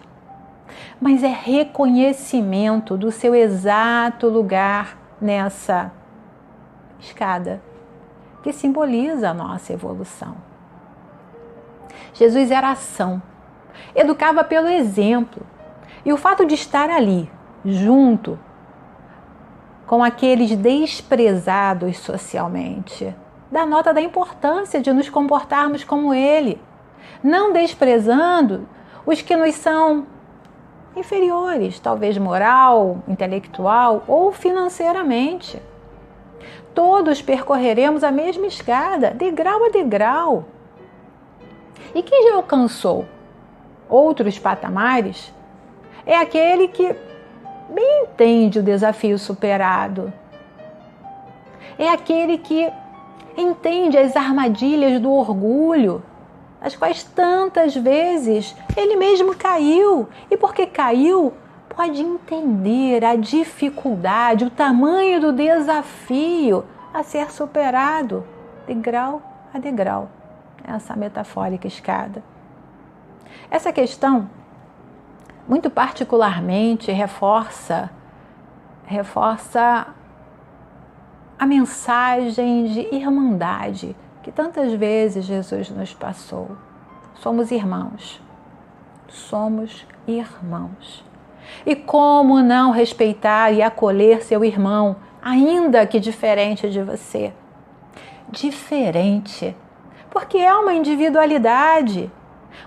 mas 1.00 1.24
é 1.24 1.28
reconhecimento 1.28 2.98
do 2.98 3.12
seu 3.12 3.34
exato 3.34 4.28
lugar 4.28 4.98
nessa 5.20 5.92
escada, 7.00 7.62
que 8.44 8.54
simboliza 8.54 9.30
a 9.30 9.34
nossa 9.34 9.74
evolução. 9.74 10.36
Jesus 12.16 12.50
era 12.50 12.72
ação, 12.72 13.22
educava 13.94 14.42
pelo 14.42 14.70
exemplo, 14.70 15.46
e 16.06 16.14
o 16.14 16.18
fato 16.18 16.46
de 16.46 16.56
estar 16.56 16.90
ali, 16.90 17.30
junto 17.66 18.40
com 19.86 20.02
aqueles 20.02 20.56
desprezados 20.56 21.98
socialmente. 21.98 23.14
Dá 23.52 23.66
nota 23.66 23.94
da 23.94 24.00
importância 24.00 24.82
de 24.82 24.94
nos 24.94 25.10
comportarmos 25.10 25.84
como 25.84 26.14
ele, 26.14 26.60
não 27.22 27.52
desprezando 27.52 28.66
os 29.06 29.22
que 29.22 29.36
nos 29.36 29.54
são 29.56 30.08
inferiores, 30.96 31.82
talvez 31.82 32.18
moral, 32.18 33.04
intelectual 33.10 34.06
ou 34.08 34.32
financeiramente. 34.32 35.62
Todos 36.74 37.22
percorreremos 37.22 38.06
a 38.06 38.12
mesma 38.12 38.48
escada, 38.48 39.12
degrau 39.12 39.66
a 39.66 39.70
degrau. 39.70 40.46
E 41.94 42.02
quem 42.02 42.30
já 42.30 42.36
alcançou 42.36 43.06
outros 43.90 44.40
patamares 44.40 45.34
é 46.06 46.16
aquele 46.18 46.68
que 46.68 46.96
bem 47.70 48.04
entende 48.04 48.60
o 48.60 48.64
desafio 48.64 49.18
superado. 49.18 50.12
É 51.78 51.90
aquele 51.90 52.38
que 52.38 52.72
entende 53.38 53.98
as 53.98 54.16
armadilhas 54.16 55.00
do 55.00 55.12
orgulho, 55.12 56.04
as 56.62 56.76
quais 56.76 57.04
tantas 57.04 57.76
vezes 57.76 58.56
ele 58.76 58.96
mesmo 58.96 59.36
caiu. 59.36 60.08
E 60.32 60.38
porque 60.38 60.66
caiu, 60.66 61.34
pode 61.70 62.02
entender 62.02 63.04
a 63.04 63.16
dificuldade, 63.16 64.46
o 64.46 64.50
tamanho 64.50 65.20
do 65.20 65.34
desafio 65.34 66.64
a 66.94 67.04
ser 67.04 67.32
superado, 67.32 68.26
degrau 68.66 69.22
a 69.54 69.60
degrau. 69.60 70.10
Essa 70.68 70.96
metafórica 70.96 71.68
escada. 71.68 72.24
Essa 73.50 73.72
questão 73.72 74.30
muito 75.48 75.70
particularmente 75.70 76.92
reforça 76.92 77.92
reforça 78.86 79.88
a 81.38 81.46
mensagem 81.46 82.66
de 82.66 82.96
irmandade 82.96 83.96
que 84.24 84.32
tantas 84.32 84.74
vezes 84.74 85.26
Jesus 85.26 85.70
nos 85.70 85.94
passou. 85.94 86.58
Somos 87.16 87.52
irmãos. 87.52 88.22
Somos 89.08 89.86
irmãos. 90.08 91.04
E 91.66 91.76
como 91.76 92.42
não 92.42 92.72
respeitar 92.72 93.52
e 93.52 93.62
acolher 93.62 94.24
seu 94.24 94.44
irmão, 94.44 94.96
ainda 95.22 95.86
que 95.86 96.00
diferente 96.00 96.70
de 96.70 96.82
você? 96.82 97.34
Diferente, 98.30 99.56
porque 100.16 100.38
é 100.38 100.56
uma 100.56 100.74
individualidade 100.74 102.10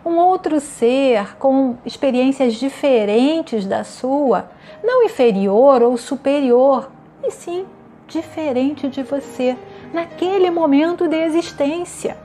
um 0.04 0.18
outro 0.18 0.60
ser 0.60 1.34
com 1.38 1.78
experiências 1.82 2.52
diferentes 2.52 3.64
da 3.64 3.84
sua, 3.84 4.50
não 4.84 5.02
inferior 5.02 5.82
ou 5.82 5.96
superior, 5.96 6.90
e 7.24 7.30
sim 7.30 7.64
diferente 8.06 8.86
de 8.86 9.02
você 9.02 9.56
naquele 9.94 10.50
momento 10.50 11.08
de 11.08 11.16
existência. 11.16 12.18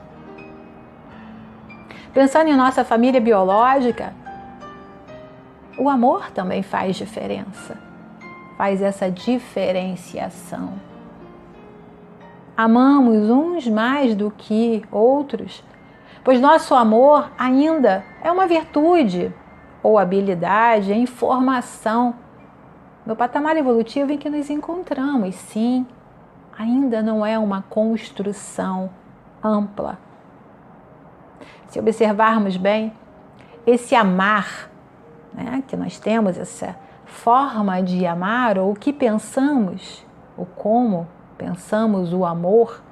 Pensando 2.12 2.50
em 2.50 2.56
nossa 2.56 2.84
família 2.84 3.18
biológica, 3.18 4.12
o 5.78 5.88
amor 5.88 6.32
também 6.32 6.62
faz 6.62 6.96
diferença, 6.96 7.78
faz 8.58 8.82
essa 8.82 9.10
diferenciação. 9.10 10.93
Amamos 12.56 13.30
uns 13.30 13.66
mais 13.68 14.14
do 14.14 14.30
que 14.30 14.84
outros 14.90 15.62
pois 16.24 16.40
nosso 16.40 16.74
amor 16.74 17.30
ainda 17.38 18.02
é 18.22 18.32
uma 18.32 18.46
virtude 18.46 19.32
ou 19.82 19.98
habilidade 19.98 20.90
em 20.92 21.04
formação 21.04 22.14
no 23.04 23.14
patamar 23.14 23.54
evolutivo 23.58 24.10
em 24.10 24.16
que 24.16 24.30
nos 24.30 24.48
encontramos. 24.48 25.34
Sim, 25.34 25.86
ainda 26.58 27.02
não 27.02 27.24
é 27.24 27.38
uma 27.38 27.62
construção 27.68 28.88
ampla. 29.42 29.98
Se 31.68 31.78
observarmos 31.78 32.56
bem, 32.56 32.94
esse 33.66 33.94
amar 33.94 34.70
né, 35.34 35.62
que 35.68 35.76
nós 35.76 35.98
temos 35.98 36.38
essa 36.38 36.74
forma 37.04 37.82
de 37.82 38.06
amar, 38.06 38.56
ou 38.56 38.72
o 38.72 38.74
que 38.74 38.92
pensamos, 38.92 40.06
ou 40.36 40.46
como 40.46 41.06
pensamos 41.36 42.12
o 42.12 42.24
amor, 42.24 42.82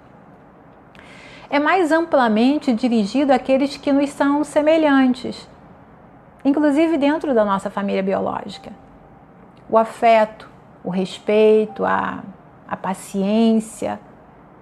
é 1.49 1.59
mais 1.59 1.93
amplamente 1.93 2.73
dirigido 2.73 3.33
àqueles 3.33 3.77
que 3.77 3.93
nos 3.93 4.09
são 4.11 4.43
semelhantes, 4.43 5.49
inclusive 6.45 6.97
dentro 6.97 7.35
da 7.35 7.45
nossa 7.45 7.69
família 7.69 8.03
biológica. 8.03 8.73
O 9.69 9.77
afeto, 9.77 10.49
o 10.83 10.89
respeito, 10.89 11.85
a, 11.85 12.23
a 12.67 12.77
paciência, 12.77 14.01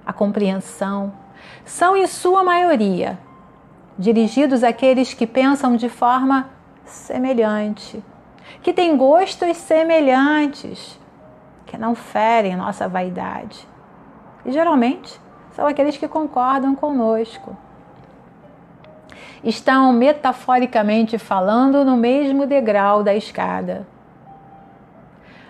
a 0.04 0.12
compreensão, 0.12 1.12
são 1.64 1.96
em 1.96 2.06
sua 2.06 2.42
maioria 2.42 3.18
dirigidos 3.96 4.64
àqueles 4.64 5.14
que 5.14 5.26
pensam 5.26 5.76
de 5.76 5.88
forma 5.88 6.50
semelhante, 6.84 8.02
que 8.62 8.72
têm 8.72 8.96
gostos 8.96 9.56
semelhantes, 9.58 10.98
que 11.66 11.78
não 11.78 11.94
ferem 11.94 12.56
nossa 12.56 12.88
vaidade. 12.88 13.69
E 14.44 14.52
geralmente 14.52 15.20
são 15.52 15.66
aqueles 15.66 15.96
que 15.96 16.08
concordam 16.08 16.74
conosco. 16.74 17.56
Estão 19.42 19.92
metaforicamente 19.92 21.18
falando 21.18 21.84
no 21.84 21.96
mesmo 21.96 22.46
degrau 22.46 23.02
da 23.02 23.14
escada. 23.14 23.86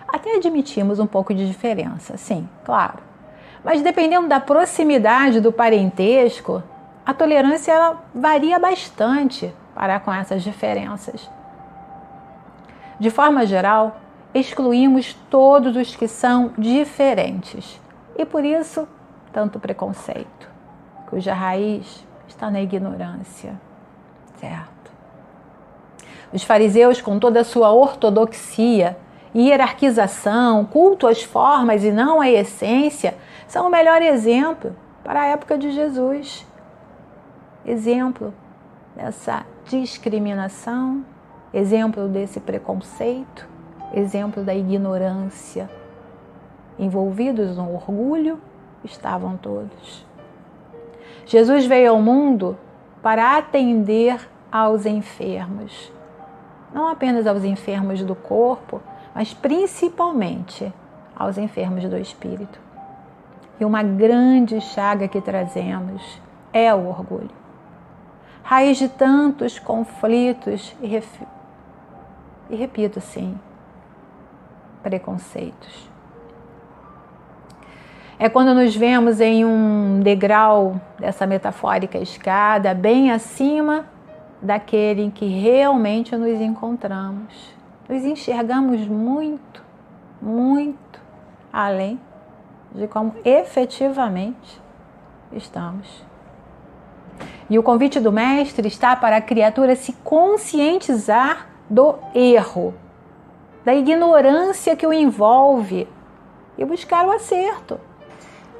Até 0.07 0.35
admitimos 0.35 0.99
um 0.99 1.07
pouco 1.07 1.33
de 1.33 1.47
diferença, 1.47 2.17
sim, 2.17 2.47
claro. 2.65 2.99
Mas 3.63 3.81
dependendo 3.81 4.27
da 4.27 4.39
proximidade 4.39 5.39
do 5.39 5.51
parentesco, 5.51 6.63
a 7.05 7.13
tolerância 7.13 7.95
varia 8.13 8.59
bastante 8.59 9.53
para 9.73 9.99
com 9.99 10.13
essas 10.13 10.43
diferenças. 10.43 11.29
De 12.99 13.09
forma 13.09 13.45
geral, 13.45 13.97
excluímos 14.33 15.13
todos 15.29 15.75
os 15.75 15.95
que 15.95 16.07
são 16.07 16.51
diferentes 16.57 17.79
e 18.17 18.25
por 18.25 18.43
isso 18.43 18.87
tanto 19.31 19.59
preconceito, 19.59 20.49
cuja 21.09 21.33
raiz 21.33 22.05
está 22.27 22.49
na 22.49 22.61
ignorância, 22.61 23.59
certo? 24.39 24.91
Os 26.33 26.43
fariseus, 26.43 27.01
com 27.01 27.19
toda 27.19 27.41
a 27.41 27.45
sua 27.45 27.71
ortodoxia 27.71 28.97
hierarquização, 29.33 30.65
culto 30.65 31.07
às 31.07 31.23
formas 31.23 31.83
e 31.83 31.91
não 31.91 32.19
à 32.19 32.29
essência, 32.29 33.15
são 33.47 33.67
o 33.67 33.69
melhor 33.69 34.01
exemplo 34.01 34.75
para 35.03 35.21
a 35.21 35.25
época 35.25 35.57
de 35.57 35.71
Jesus 35.71 36.45
exemplo 37.65 38.33
dessa 38.95 39.45
discriminação, 39.65 41.05
exemplo 41.53 42.07
desse 42.07 42.39
preconceito, 42.39 43.47
exemplo 43.93 44.43
da 44.43 44.53
ignorância. 44.53 45.69
Envolvidos 46.79 47.57
no 47.57 47.73
orgulho 47.73 48.39
estavam 48.83 49.37
todos. 49.37 50.05
Jesus 51.25 51.65
veio 51.65 51.91
ao 51.91 52.01
mundo 52.01 52.57
para 53.01 53.37
atender 53.37 54.29
aos 54.51 54.85
enfermos, 54.85 55.91
não 56.73 56.87
apenas 56.87 57.25
aos 57.25 57.43
enfermos 57.43 58.03
do 58.03 58.15
corpo, 58.15 58.81
mas 59.13 59.33
principalmente 59.33 60.71
aos 61.15 61.37
enfermos 61.37 61.83
do 61.85 61.97
espírito. 61.97 62.59
E 63.59 63.65
uma 63.65 63.83
grande 63.83 64.59
chaga 64.59 65.07
que 65.07 65.21
trazemos 65.21 66.21
é 66.51 66.73
o 66.73 66.87
orgulho 66.87 67.41
raiz 68.43 68.77
de 68.77 68.89
tantos 68.89 69.59
conflitos 69.59 70.75
e, 70.81 70.87
ref... 70.87 71.21
e 72.49 72.55
repito 72.55 72.99
sim, 72.99 73.39
preconceitos. 74.83 75.90
É 78.23 78.29
quando 78.29 78.53
nos 78.53 78.75
vemos 78.75 79.19
em 79.19 79.43
um 79.43 79.99
degrau 79.99 80.79
dessa 80.99 81.25
metafórica 81.25 81.97
escada, 81.97 82.71
bem 82.71 83.09
acima 83.09 83.87
daquele 84.39 85.01
em 85.01 85.09
que 85.09 85.25
realmente 85.25 86.15
nos 86.15 86.39
encontramos. 86.39 87.33
Nos 87.89 88.03
enxergamos 88.03 88.81
muito, 88.81 89.63
muito 90.21 91.01
além 91.51 91.99
de 92.75 92.87
como 92.87 93.15
efetivamente 93.25 94.61
estamos. 95.33 96.05
E 97.49 97.57
o 97.57 97.63
convite 97.63 97.99
do 97.99 98.11
Mestre 98.11 98.67
está 98.67 98.95
para 98.95 99.17
a 99.17 99.21
criatura 99.21 99.75
se 99.75 99.93
conscientizar 100.03 101.47
do 101.67 101.95
erro, 102.13 102.75
da 103.65 103.73
ignorância 103.73 104.75
que 104.75 104.85
o 104.85 104.93
envolve 104.93 105.87
e 106.55 106.63
buscar 106.63 107.07
o 107.07 107.11
acerto. 107.11 107.79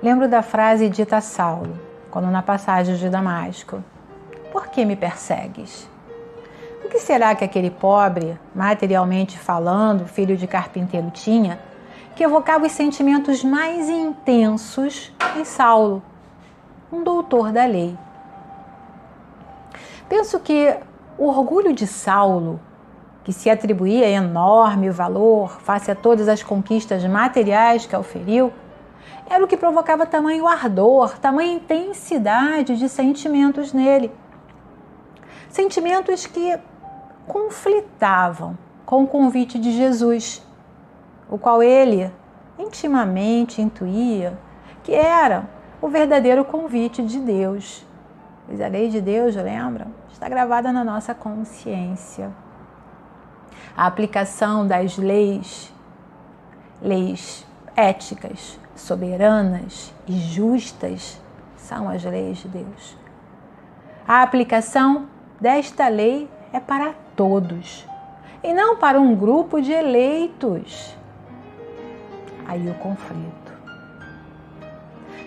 Lembro 0.04 0.28
da 0.28 0.42
frase 0.42 0.90
dita 0.90 1.18
a 1.18 1.22
Saulo, 1.22 1.80
quando 2.10 2.26
na 2.32 2.42
passagem 2.42 2.96
de 2.96 3.08
Damasco: 3.08 3.84
Por 4.52 4.68
que 4.70 4.84
me 4.84 4.96
persegues? 4.96 5.88
O 6.84 6.90
que 6.90 6.98
será 6.98 7.36
que 7.36 7.46
aquele 7.46 7.70
pobre, 7.70 8.36
materialmente 8.56 9.38
falando, 9.38 10.08
filho 10.08 10.36
de 10.36 10.48
carpinteiro, 10.48 11.12
tinha 11.12 11.60
que 12.16 12.24
evocava 12.24 12.66
os 12.66 12.72
sentimentos 12.72 13.44
mais 13.44 13.90
intensos 13.90 15.14
em 15.38 15.46
Saulo, 15.46 16.02
um 16.92 17.04
doutor 17.04 17.52
da 17.52 17.66
lei? 17.66 17.96
Penso 20.10 20.40
que 20.40 20.76
o 21.16 21.28
orgulho 21.28 21.74
de 21.74 21.86
Saulo, 21.86 22.60
que 23.24 23.32
se 23.32 23.52
atribuía 23.52 24.10
enorme 24.10 24.90
valor 24.90 25.62
face 25.62 25.92
a 25.92 25.96
todas 25.96 26.28
as 26.28 26.42
conquistas 26.42 27.06
materiais 27.06 27.86
que 27.86 27.96
auferiu, 27.96 28.52
era 29.30 29.44
o 29.44 29.48
que 29.48 29.58
provocava 29.58 30.06
tamanho 30.06 30.48
ardor, 30.48 31.18
tamanha 31.20 31.54
intensidade 31.54 32.78
de 32.78 32.90
sentimentos 32.90 33.74
nele. 33.74 34.12
Sentimentos 35.50 36.26
que 36.26 36.58
conflitavam 37.28 38.58
com 38.86 39.04
o 39.04 39.08
convite 39.08 39.60
de 39.60 39.72
Jesus, 39.72 40.46
o 41.30 41.38
qual 41.38 41.64
ele 41.64 42.12
intimamente 42.58 43.62
intuía 43.62 44.38
que 44.84 44.94
era 44.94 45.50
o 45.82 45.88
verdadeiro 45.88 46.44
convite 46.44 47.04
de 47.04 47.20
Deus. 47.20 47.86
Pois 48.46 48.60
a 48.60 48.68
lei 48.68 48.90
de 48.90 49.00
Deus, 49.00 49.36
lembram? 49.36 50.02
está 50.22 50.30
gravada 50.30 50.72
na 50.72 50.84
nossa 50.84 51.16
consciência. 51.16 52.32
A 53.76 53.88
aplicação 53.88 54.68
das 54.68 54.96
leis, 54.96 55.74
leis 56.80 57.44
éticas, 57.76 58.60
soberanas 58.82 59.94
e 60.08 60.14
justas, 60.14 61.22
são 61.56 61.90
as 61.90 62.04
leis 62.04 62.40
de 62.40 62.48
Deus. 62.48 62.98
A 64.08 64.22
aplicação 64.22 65.08
desta 65.40 65.88
lei 65.88 66.30
é 66.52 66.60
para 66.60 66.94
todos 67.16 67.86
e 68.44 68.54
não 68.54 68.78
para 68.78 69.00
um 69.00 69.16
grupo 69.16 69.62
de 69.62 69.72
eleitos. 69.72 70.98
Aí 72.48 72.70
o 72.70 72.74
conflito. 72.76 73.52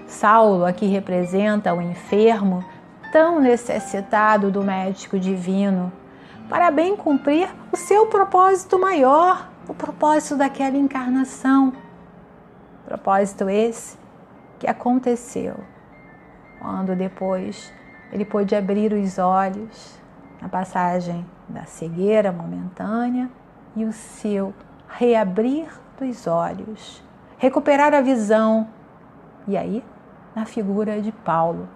Saulo 0.06 0.64
aqui 0.64 0.86
representa 0.86 1.72
o 1.72 1.80
enfermo 1.80 2.64
tão 3.12 3.40
necessitado 3.40 4.50
do 4.50 4.62
médico 4.62 5.18
divino 5.18 5.92
para 6.48 6.70
bem 6.70 6.96
cumprir 6.96 7.48
o 7.72 7.76
seu 7.76 8.06
propósito 8.06 8.78
maior, 8.78 9.48
o 9.68 9.74
propósito 9.74 10.36
daquela 10.36 10.76
encarnação. 10.76 11.72
Propósito 12.86 13.48
esse 13.48 13.96
que 14.58 14.66
aconteceu 14.66 15.56
quando 16.60 16.94
depois 16.94 17.72
ele 18.12 18.24
pôde 18.24 18.54
abrir 18.54 18.92
os 18.92 19.18
olhos 19.18 19.98
na 20.40 20.48
passagem 20.48 21.26
da 21.48 21.64
cegueira 21.64 22.30
momentânea 22.30 23.30
e 23.76 23.84
o 23.84 23.92
seu 23.92 24.54
reabrir 24.88 25.68
dos 25.98 26.26
olhos, 26.26 27.02
recuperar 27.38 27.92
a 27.94 28.00
visão. 28.00 28.68
E 29.46 29.56
aí, 29.56 29.84
na 30.34 30.44
figura 30.44 31.00
de 31.00 31.12
Paulo, 31.12 31.68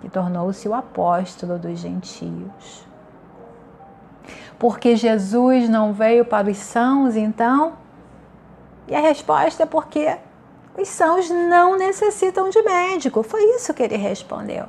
que 0.00 0.08
tornou-se 0.08 0.68
o 0.68 0.74
apóstolo 0.74 1.58
dos 1.58 1.78
gentios. 1.78 2.86
Porque 4.58 4.96
Jesus 4.96 5.68
não 5.68 5.92
veio 5.92 6.24
para 6.24 6.50
os 6.50 6.56
sãos, 6.56 7.16
então? 7.16 7.74
E 8.88 8.94
a 8.94 9.00
resposta 9.00 9.64
é 9.64 9.66
porque 9.66 10.16
os 10.76 10.88
sãos 10.88 11.30
não 11.30 11.76
necessitam 11.76 12.50
de 12.50 12.60
médico. 12.62 13.22
Foi 13.22 13.42
isso 13.56 13.72
que 13.72 13.82
ele 13.82 13.96
respondeu. 13.96 14.66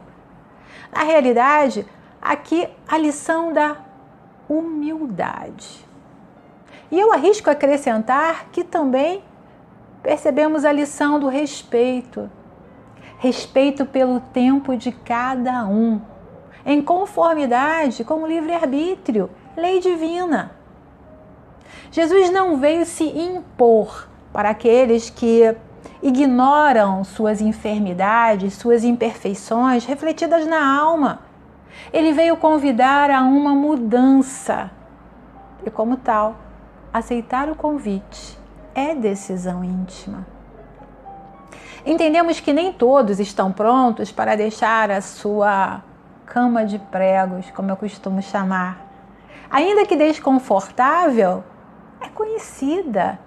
Na 0.92 1.04
realidade, 1.04 1.86
aqui 2.22 2.68
a 2.88 2.98
lição 2.98 3.52
da 3.52 3.78
humildade. 4.48 5.86
E 6.90 7.00
eu 7.00 7.12
arrisco 7.12 7.50
acrescentar 7.50 8.50
que 8.52 8.64
também 8.64 9.24
percebemos 10.02 10.64
a 10.64 10.72
lição 10.72 11.20
do 11.20 11.28
respeito 11.28 12.30
respeito 13.18 13.86
pelo 13.86 14.20
tempo 14.20 14.76
de 14.78 14.92
cada 14.92 15.66
um, 15.66 16.00
em 16.66 16.82
conformidade 16.82 18.04
com 18.04 18.22
o 18.22 18.28
livre-arbítrio, 18.28 19.30
lei 19.56 19.80
divina. 19.80 20.52
Jesus 21.92 22.30
não 22.30 22.58
veio 22.58 22.86
se 22.86 23.06
impor 23.06 24.08
para 24.32 24.50
aqueles 24.50 25.10
que 25.10 25.56
ignoram 26.02 27.04
suas 27.04 27.42
enfermidades, 27.42 28.54
suas 28.54 28.84
imperfeições 28.84 29.86
refletidas 29.86 30.46
na 30.46 30.80
alma. 30.80 31.22
Ele 31.92 32.12
veio 32.14 32.38
convidar 32.38 33.10
a 33.10 33.22
uma 33.22 33.54
mudança. 33.54 34.72
E, 35.66 35.70
como 35.70 35.98
tal, 35.98 36.36
aceitar 36.94 37.50
o 37.50 37.56
convite 37.56 38.38
é 38.74 38.94
decisão 38.94 39.64
íntima. 39.64 40.26
Entendemos 41.86 42.40
que 42.40 42.52
nem 42.52 42.74
todos 42.74 43.20
estão 43.20 43.52
prontos 43.52 44.12
para 44.12 44.36
deixar 44.36 44.92
a 44.92 45.02
sua 45.02 45.82
cama 46.26 46.66
de 46.66 46.78
pregos, 46.78 47.50
como 47.52 47.72
eu 47.72 47.78
costumo 47.78 48.22
chamar. 48.22 48.86
Ainda 49.50 49.86
que 49.86 49.96
desconfortável, 49.96 51.44
é 52.02 52.10
conhecida. 52.10 53.18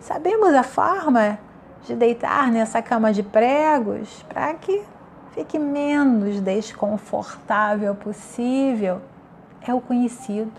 Sabemos 0.00 0.52
a 0.54 0.62
forma 0.62 1.38
de 1.84 1.94
deitar 1.94 2.50
nessa 2.50 2.82
cama 2.82 3.12
de 3.12 3.22
pregos 3.22 4.24
para 4.28 4.52
que 4.54 4.82
fique 5.32 5.58
menos 5.58 6.40
desconfortável 6.40 7.94
possível. 7.94 9.00
É 9.66 9.74
o 9.74 9.80
conhecido. 9.80 10.52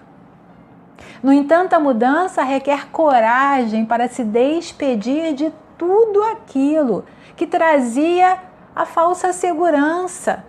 No 1.21 1.33
entanto, 1.33 1.73
a 1.73 1.79
mudança 1.79 2.43
requer 2.43 2.87
coragem 2.89 3.85
para 3.85 4.07
se 4.07 4.23
despedir 4.23 5.33
de 5.33 5.51
tudo 5.77 6.23
aquilo 6.23 7.05
que 7.35 7.47
trazia 7.47 8.39
a 8.75 8.85
falsa 8.85 9.33
segurança, 9.33 10.45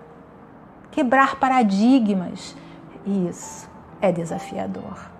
quebrar 0.90 1.36
paradigmas. 1.36 2.54
Isso 3.06 3.68
é 4.00 4.12
desafiador. 4.12 5.10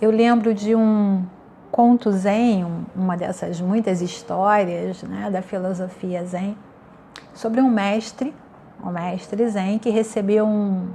Eu 0.00 0.10
lembro 0.10 0.54
de 0.54 0.74
um 0.74 1.24
conto 1.70 2.10
zen, 2.12 2.66
uma 2.94 3.16
dessas 3.16 3.60
muitas 3.60 4.00
histórias 4.00 5.02
né, 5.02 5.30
da 5.30 5.42
filosofia 5.42 6.24
zen, 6.24 6.56
sobre 7.34 7.60
um 7.60 7.68
mestre, 7.68 8.34
um 8.82 8.90
mestre 8.90 9.48
zen 9.48 9.78
que 9.78 9.90
recebeu 9.90 10.46
um, 10.46 10.88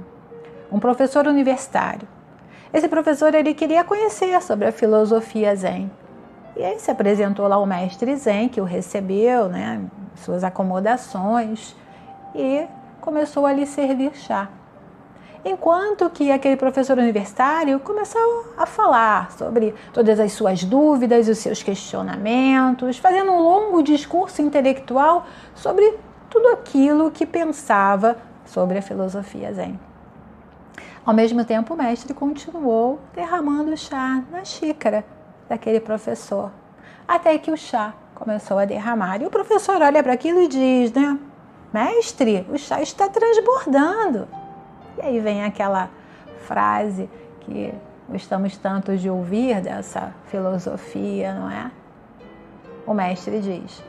um 0.70 0.78
professor 0.78 1.26
universitário. 1.26 2.06
Esse 2.72 2.88
professor 2.88 3.34
ele 3.34 3.54
queria 3.54 3.84
conhecer 3.84 4.40
sobre 4.42 4.66
a 4.66 4.72
filosofia 4.72 5.54
zen. 5.54 5.90
E 6.56 6.64
aí 6.64 6.78
se 6.78 6.90
apresentou 6.90 7.46
lá 7.46 7.58
o 7.58 7.66
mestre 7.66 8.14
zen 8.16 8.48
que 8.48 8.60
o 8.60 8.64
recebeu, 8.64 9.48
né, 9.48 9.82
suas 10.16 10.44
acomodações 10.44 11.76
e 12.34 12.66
começou 13.00 13.46
a 13.46 13.52
lhe 13.52 13.66
servir 13.66 14.14
chá. 14.14 14.48
Enquanto 15.44 16.08
que 16.08 16.30
aquele 16.30 16.56
professor 16.56 16.96
universitário 16.96 17.80
começou 17.80 18.54
a 18.56 18.64
falar 18.64 19.32
sobre 19.32 19.74
todas 19.92 20.20
as 20.20 20.32
suas 20.32 20.62
dúvidas, 20.62 21.26
os 21.26 21.38
seus 21.38 21.62
questionamentos, 21.64 22.98
fazendo 22.98 23.32
um 23.32 23.40
longo 23.40 23.82
discurso 23.82 24.40
intelectual 24.40 25.26
sobre 25.52 25.98
tudo 26.30 26.46
aquilo 26.48 27.10
que 27.10 27.26
pensava 27.26 28.16
sobre 28.46 28.78
a 28.78 28.82
filosofia 28.82 29.52
Zen. 29.52 29.80
Ao 31.04 31.12
mesmo 31.12 31.44
tempo, 31.44 31.74
o 31.74 31.76
mestre 31.76 32.14
continuou 32.14 33.00
derramando 33.12 33.76
chá 33.76 34.22
na 34.30 34.44
xícara 34.44 35.04
daquele 35.48 35.80
professor, 35.80 36.52
até 37.08 37.36
que 37.36 37.50
o 37.50 37.56
chá 37.56 37.92
começou 38.14 38.60
a 38.60 38.64
derramar. 38.64 39.20
E 39.20 39.26
o 39.26 39.30
professor 39.30 39.82
olha 39.82 40.00
para 40.04 40.12
aquilo 40.12 40.40
e 40.40 40.46
diz, 40.46 40.92
né? 40.92 41.18
Mestre, 41.72 42.46
o 42.48 42.56
chá 42.56 42.80
está 42.80 43.08
transbordando. 43.08 44.28
E 44.98 45.02
aí 45.02 45.20
vem 45.20 45.44
aquela 45.44 45.88
frase 46.46 47.08
que 47.40 47.72
gostamos 48.08 48.56
tanto 48.56 48.96
de 48.96 49.08
ouvir 49.08 49.60
dessa 49.60 50.12
filosofia, 50.26 51.34
não 51.34 51.50
é? 51.50 51.70
O 52.86 52.92
mestre 52.92 53.40
diz: 53.40 53.82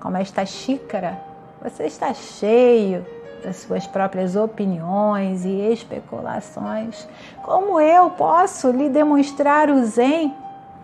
como 0.00 0.16
esta 0.16 0.44
xícara, 0.44 1.18
você 1.62 1.84
está 1.84 2.12
cheio 2.14 3.04
das 3.42 3.56
suas 3.56 3.86
próprias 3.86 4.36
opiniões 4.36 5.44
e 5.44 5.72
especulações. 5.72 7.08
Como 7.42 7.80
eu 7.80 8.10
posso 8.10 8.70
lhe 8.70 8.88
demonstrar 8.88 9.70
o 9.70 9.84
Zen 9.84 10.34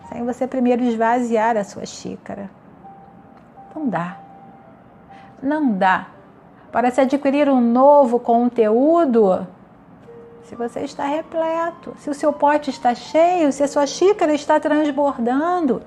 sem 0.09 0.25
você 0.25 0.45
primeiro 0.45 0.83
esvaziar 0.83 1.57
a 1.57 1.63
sua 1.63 1.85
xícara? 1.85 2.49
Não 3.75 3.87
dá. 3.87 4.17
Não 5.41 5.73
dá 5.73 6.12
para 6.73 6.89
se 6.89 6.99
adquirir 6.99 7.47
um 7.47 7.61
novo 7.61 8.19
conteúdo, 8.19 9.45
se 10.41 10.55
você 10.55 10.79
está 10.79 11.05
repleto, 11.05 11.93
se 11.99 12.09
o 12.09 12.15
seu 12.15 12.33
pote 12.33 12.71
está 12.71 12.95
cheio, 12.95 13.53
se 13.53 13.61
a 13.61 13.67
sua 13.67 13.85
xícara 13.85 14.33
está 14.33 14.59
transbordando, 14.59 15.83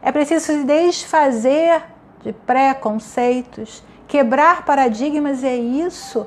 é 0.00 0.12
preciso 0.12 0.46
se 0.46 0.62
desfazer 0.62 1.82
de 2.22 2.32
preconceitos, 2.32 3.82
quebrar 4.06 4.64
paradigmas, 4.64 5.42
é 5.42 5.56
isso. 5.56 6.24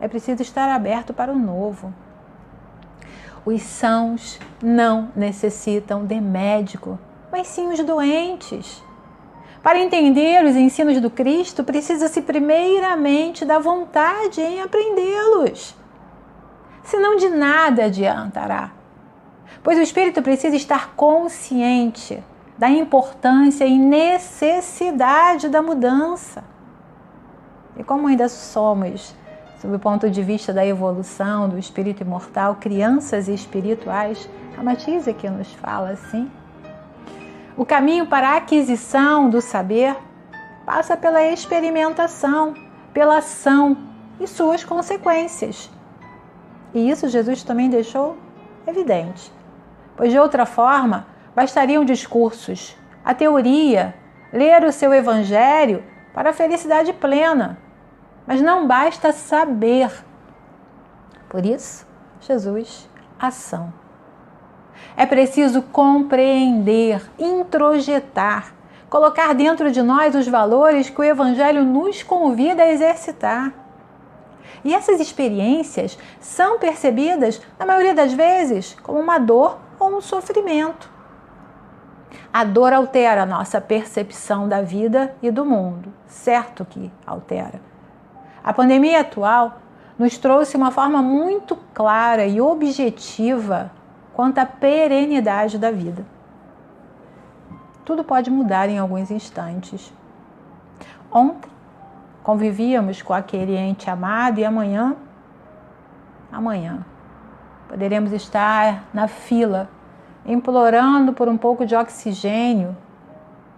É 0.00 0.08
preciso 0.08 0.42
estar 0.42 0.68
aberto 0.68 1.14
para 1.14 1.30
o 1.32 1.38
novo. 1.38 1.94
Os 3.46 3.62
sãos 3.62 4.40
não 4.60 5.10
necessitam 5.14 6.04
de 6.04 6.20
médico, 6.20 6.98
mas 7.30 7.46
sim 7.46 7.68
os 7.68 7.78
doentes. 7.84 8.82
Para 9.64 9.78
entender 9.78 10.44
os 10.44 10.56
ensinos 10.56 11.00
do 11.00 11.08
Cristo, 11.08 11.64
precisa-se 11.64 12.20
primeiramente 12.20 13.46
da 13.46 13.58
vontade 13.58 14.42
em 14.42 14.60
aprendê-los. 14.60 15.74
Senão 16.82 17.16
de 17.16 17.30
nada 17.30 17.86
adiantará. 17.86 18.72
Pois 19.62 19.78
o 19.78 19.80
espírito 19.80 20.20
precisa 20.20 20.54
estar 20.54 20.90
consciente 20.94 22.22
da 22.58 22.68
importância 22.68 23.64
e 23.64 23.78
necessidade 23.78 25.48
da 25.48 25.62
mudança. 25.62 26.44
E 27.74 27.82
como 27.82 28.06
ainda 28.06 28.28
somos, 28.28 29.14
sob 29.62 29.76
o 29.76 29.80
ponto 29.80 30.10
de 30.10 30.22
vista 30.22 30.52
da 30.52 30.66
evolução 30.66 31.48
do 31.48 31.58
espírito 31.58 32.02
imortal, 32.02 32.56
crianças 32.56 33.28
espirituais, 33.28 34.28
a 34.58 34.62
Matiz 34.62 35.08
aqui 35.08 35.26
nos 35.30 35.50
fala 35.54 35.88
assim 35.88 36.30
o 37.56 37.64
caminho 37.64 38.06
para 38.06 38.30
a 38.30 38.36
aquisição 38.36 39.30
do 39.30 39.40
saber 39.40 39.96
passa 40.66 40.96
pela 40.96 41.22
experimentação, 41.22 42.54
pela 42.92 43.18
ação 43.18 43.76
e 44.18 44.26
suas 44.26 44.64
consequências. 44.64 45.70
E 46.72 46.90
isso 46.90 47.08
Jesus 47.08 47.42
também 47.42 47.70
deixou 47.70 48.16
evidente, 48.66 49.32
pois 49.96 50.10
de 50.10 50.18
outra 50.18 50.44
forma 50.46 51.06
bastariam 51.34 51.84
discursos, 51.84 52.76
a 53.04 53.14
teoria, 53.14 53.94
ler 54.32 54.64
o 54.64 54.72
seu 54.72 54.92
evangelho 54.92 55.84
para 56.12 56.30
a 56.30 56.32
felicidade 56.32 56.92
plena. 56.92 57.58
Mas 58.26 58.40
não 58.40 58.66
basta 58.66 59.12
saber. 59.12 59.90
Por 61.28 61.44
isso, 61.44 61.86
Jesus, 62.20 62.88
ação. 63.18 63.83
É 64.96 65.04
preciso 65.04 65.60
compreender, 65.60 67.02
introjetar, 67.18 68.54
colocar 68.88 69.34
dentro 69.34 69.72
de 69.72 69.82
nós 69.82 70.14
os 70.14 70.28
valores 70.28 70.88
que 70.88 71.00
o 71.00 71.04
Evangelho 71.04 71.64
nos 71.64 72.02
convida 72.02 72.62
a 72.62 72.70
exercitar. 72.70 73.52
E 74.64 74.72
essas 74.72 75.00
experiências 75.00 75.98
são 76.20 76.60
percebidas, 76.60 77.42
na 77.58 77.66
maioria 77.66 77.92
das 77.92 78.12
vezes, 78.12 78.76
como 78.82 79.00
uma 79.00 79.18
dor 79.18 79.58
ou 79.80 79.96
um 79.96 80.00
sofrimento. 80.00 80.88
A 82.32 82.44
dor 82.44 82.72
altera 82.72 83.22
a 83.22 83.26
nossa 83.26 83.60
percepção 83.60 84.48
da 84.48 84.62
vida 84.62 85.14
e 85.20 85.30
do 85.30 85.44
mundo, 85.44 85.92
certo 86.06 86.64
que 86.64 86.90
altera. 87.04 87.60
A 88.42 88.52
pandemia 88.52 89.00
atual 89.00 89.58
nos 89.98 90.18
trouxe 90.18 90.56
uma 90.56 90.70
forma 90.70 91.02
muito 91.02 91.56
clara 91.72 92.26
e 92.26 92.40
objetiva 92.40 93.70
quanto 94.14 94.38
à 94.38 94.46
perenidade 94.46 95.58
da 95.58 95.70
vida. 95.70 96.04
Tudo 97.84 98.02
pode 98.02 98.30
mudar 98.30 98.68
em 98.68 98.78
alguns 98.78 99.10
instantes. 99.10 99.92
Ontem 101.12 101.50
convivíamos 102.22 103.02
com 103.02 103.12
aquele 103.12 103.54
ente 103.54 103.90
amado 103.90 104.40
e 104.40 104.44
amanhã, 104.44 104.96
amanhã, 106.32 106.84
poderemos 107.68 108.12
estar 108.12 108.84
na 108.94 109.06
fila, 109.06 109.68
implorando 110.24 111.12
por 111.12 111.28
um 111.28 111.36
pouco 111.36 111.66
de 111.66 111.76
oxigênio 111.76 112.74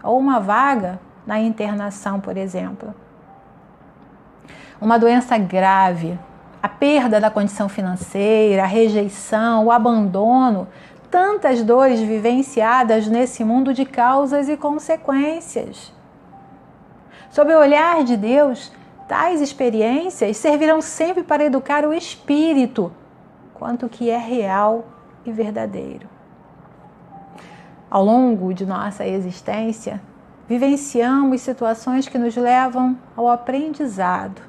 ou 0.03 0.19
uma 0.19 0.41
vaga 0.41 0.99
na 1.25 1.39
internação, 1.39 2.21
por 2.21 2.37
exemplo. 2.37 2.93
Uma 4.81 4.99
doença 4.99 5.39
grave 5.39 6.19
a 6.63 6.69
perda 6.69 7.21
da 7.21 7.31
condição 7.31 7.69
financeira, 7.69 8.63
a 8.63 8.67
rejeição, 8.67 9.67
o 9.67 9.71
abandono, 9.71 10.67
tantas 11.11 11.63
dores 11.63 12.01
vivenciadas 12.01 13.07
nesse 13.07 13.45
mundo 13.45 13.73
de 13.73 13.85
causas 13.85 14.49
e 14.49 14.57
consequências. 14.57 15.93
Sob 17.31 17.53
o 17.53 17.59
olhar 17.59 18.03
de 18.03 18.17
Deus, 18.17 18.73
tais 19.07 19.41
experiências 19.41 20.37
servirão 20.37 20.81
sempre 20.81 21.23
para 21.23 21.45
educar 21.45 21.85
o 21.85 21.93
espírito 21.93 22.93
quanto 23.55 23.89
que 23.89 24.11
é 24.11 24.19
real 24.19 24.85
e 25.25 25.33
verdadeiro. 25.33 26.09
Ao 27.91 28.05
longo 28.05 28.53
de 28.53 28.67
nossa 28.67 29.07
existência, 29.07 30.01
vivenciamos 30.49 31.41
situações 31.41 32.09
que 32.09 32.19
nos 32.19 32.37
levam 32.37 32.99
ao 33.17 33.29
aprendizado 33.29 34.43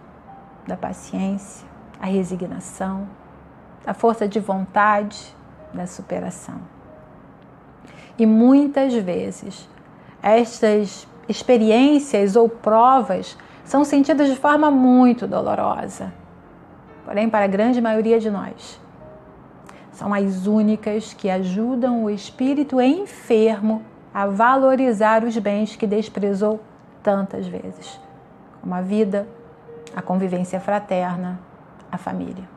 da 0.66 0.76
paciência, 0.76 1.67
a 2.00 2.06
resignação, 2.06 3.08
a 3.86 3.94
força 3.94 4.28
de 4.28 4.40
vontade, 4.40 5.36
da 5.74 5.86
superação. 5.86 6.60
E 8.18 8.26
muitas 8.26 8.94
vezes 8.94 9.70
estas 10.22 11.08
experiências 11.30 12.36
ou 12.36 12.50
provas 12.50 13.38
são 13.64 13.84
sentidas 13.84 14.30
de 14.30 14.36
forma 14.36 14.72
muito 14.72 15.28
dolorosa. 15.28 16.14
Porém, 17.06 17.30
para 17.30 17.46
a 17.46 17.48
grande 17.48 17.82
maioria 17.82 18.20
de 18.20 18.30
nós, 18.30 18.80
são 19.92 20.14
as 20.14 20.46
únicas 20.46 21.14
que 21.14 21.30
ajudam 21.30 22.04
o 22.04 22.10
espírito 22.10 22.82
enfermo 22.82 23.82
a 24.14 24.26
valorizar 24.26 25.24
os 25.24 25.38
bens 25.38 25.76
que 25.76 25.88
desprezou 25.88 26.60
tantas 27.04 27.48
vezes, 27.48 28.00
como 28.62 28.74
a 28.74 28.82
vida, 28.82 29.28
a 29.96 30.02
convivência 30.02 30.60
fraterna, 30.60 31.40
a 31.92 31.98
família. 31.98 32.48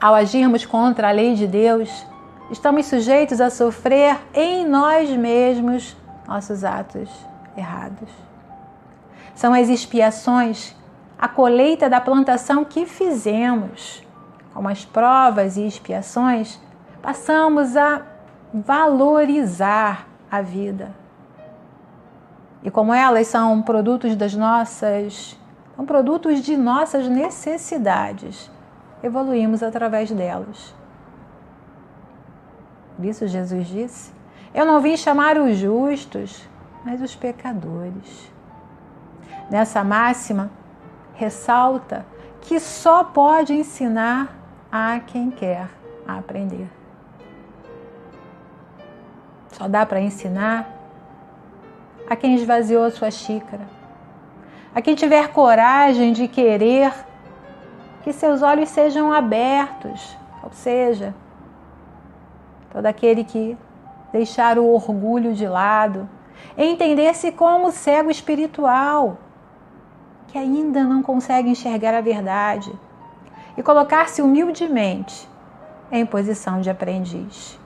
Ao 0.00 0.14
agirmos 0.14 0.64
contra 0.64 1.08
a 1.08 1.12
lei 1.12 1.34
de 1.34 1.46
Deus, 1.46 2.06
estamos 2.50 2.86
sujeitos 2.86 3.40
a 3.40 3.50
sofrer 3.50 4.18
em 4.32 4.66
nós 4.66 5.10
mesmos 5.10 5.96
nossos 6.26 6.64
atos 6.64 7.10
errados. 7.56 8.08
São 9.34 9.52
as 9.52 9.68
expiações, 9.68 10.74
a 11.18 11.28
colheita 11.28 11.88
da 11.88 12.00
plantação 12.00 12.64
que 12.64 12.86
fizemos 12.86 14.02
como 14.52 14.68
as 14.68 14.84
provas 14.84 15.56
e 15.56 15.66
expiações, 15.66 16.60
passamos 17.00 17.76
a 17.76 18.02
valorizar 18.52 20.06
a 20.30 20.42
vida. 20.42 20.90
E 22.62 22.70
como 22.70 22.92
elas 22.92 23.26
são 23.28 23.62
produtos 23.62 24.14
das 24.16 24.34
nossas, 24.34 25.38
são 25.76 25.86
produtos 25.86 26.40
de 26.40 26.56
nossas 26.56 27.08
necessidades, 27.08 28.50
evoluímos 29.02 29.62
através 29.62 30.10
delas. 30.10 30.74
Por 32.96 33.04
isso 33.04 33.26
Jesus 33.26 33.66
disse: 33.66 34.12
Eu 34.52 34.66
não 34.66 34.80
vim 34.80 34.96
chamar 34.96 35.38
os 35.38 35.56
justos, 35.56 36.46
mas 36.84 37.00
os 37.00 37.14
pecadores. 37.14 38.30
Nessa 39.50 39.82
máxima, 39.82 40.50
ressalta 41.14 42.06
que 42.42 42.60
só 42.60 43.04
pode 43.04 43.52
ensinar 43.52 44.36
a 44.70 45.00
quem 45.00 45.30
quer 45.30 45.68
aprender. 46.06 46.68
Só 49.48 49.68
dá 49.68 49.84
para 49.84 50.00
ensinar 50.00 50.68
a 52.08 52.16
quem 52.16 52.34
esvaziou 52.34 52.84
a 52.84 52.90
sua 52.90 53.10
xícara, 53.10 53.66
a 54.74 54.80
quem 54.80 54.94
tiver 54.94 55.28
coragem 55.28 56.12
de 56.12 56.28
querer 56.28 56.92
que 58.02 58.12
seus 58.12 58.42
olhos 58.42 58.68
sejam 58.68 59.12
abertos, 59.12 60.16
ou 60.42 60.50
seja, 60.52 61.14
todo 62.72 62.86
aquele 62.86 63.24
que 63.24 63.56
deixar 64.12 64.58
o 64.58 64.66
orgulho 64.66 65.34
de 65.34 65.46
lado, 65.46 66.08
entender-se 66.56 67.32
como 67.32 67.70
cego 67.70 68.10
espiritual, 68.10 69.18
que 70.28 70.38
ainda 70.38 70.84
não 70.84 71.02
consegue 71.02 71.50
enxergar 71.50 71.94
a 71.94 72.00
verdade 72.00 72.72
e 73.56 73.62
colocar-se 73.62 74.22
humildemente 74.22 75.28
em 75.90 76.06
posição 76.06 76.60
de 76.60 76.70
aprendiz. 76.70 77.58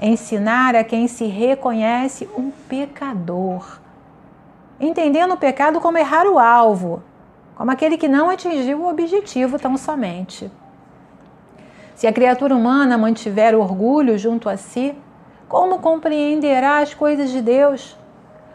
Ensinar 0.00 0.74
a 0.74 0.84
quem 0.84 1.06
se 1.06 1.26
reconhece 1.26 2.28
um 2.36 2.50
pecador, 2.50 3.78
entendendo 4.80 5.34
o 5.34 5.36
pecado 5.36 5.80
como 5.80 5.98
errar 5.98 6.26
o 6.26 6.38
alvo, 6.38 7.02
como 7.54 7.70
aquele 7.70 7.96
que 7.96 8.08
não 8.08 8.28
atingiu 8.28 8.82
o 8.82 8.88
objetivo 8.88 9.58
tão 9.58 9.76
somente. 9.76 10.50
Se 11.94 12.06
a 12.06 12.12
criatura 12.12 12.54
humana 12.54 12.98
mantiver 12.98 13.54
orgulho 13.54 14.18
junto 14.18 14.48
a 14.48 14.56
si, 14.56 14.94
como 15.48 15.78
compreenderá 15.78 16.78
as 16.78 16.92
coisas 16.92 17.30
de 17.30 17.40
Deus? 17.40 17.96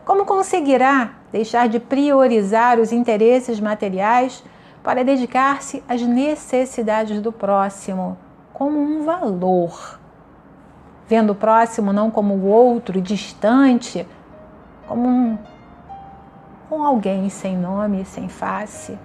Como 0.05 0.25
conseguirá 0.25 1.15
deixar 1.31 1.67
de 1.67 1.79
priorizar 1.79 2.79
os 2.79 2.91
interesses 2.91 3.59
materiais 3.59 4.43
para 4.83 5.03
dedicar-se 5.03 5.83
às 5.87 6.01
necessidades 6.01 7.21
do 7.21 7.31
próximo 7.31 8.17
como 8.53 8.79
um 8.79 9.03
valor, 9.03 9.99
vendo 11.07 11.31
o 11.31 11.35
próximo 11.35 11.91
não 11.91 12.11
como 12.11 12.35
o 12.35 12.45
outro 12.45 13.01
distante, 13.01 14.07
como 14.87 15.07
um, 15.07 15.37
um 16.71 16.83
alguém 16.83 17.29
sem 17.29 17.57
nome, 17.57 18.05
sem 18.05 18.29
face, 18.29 18.97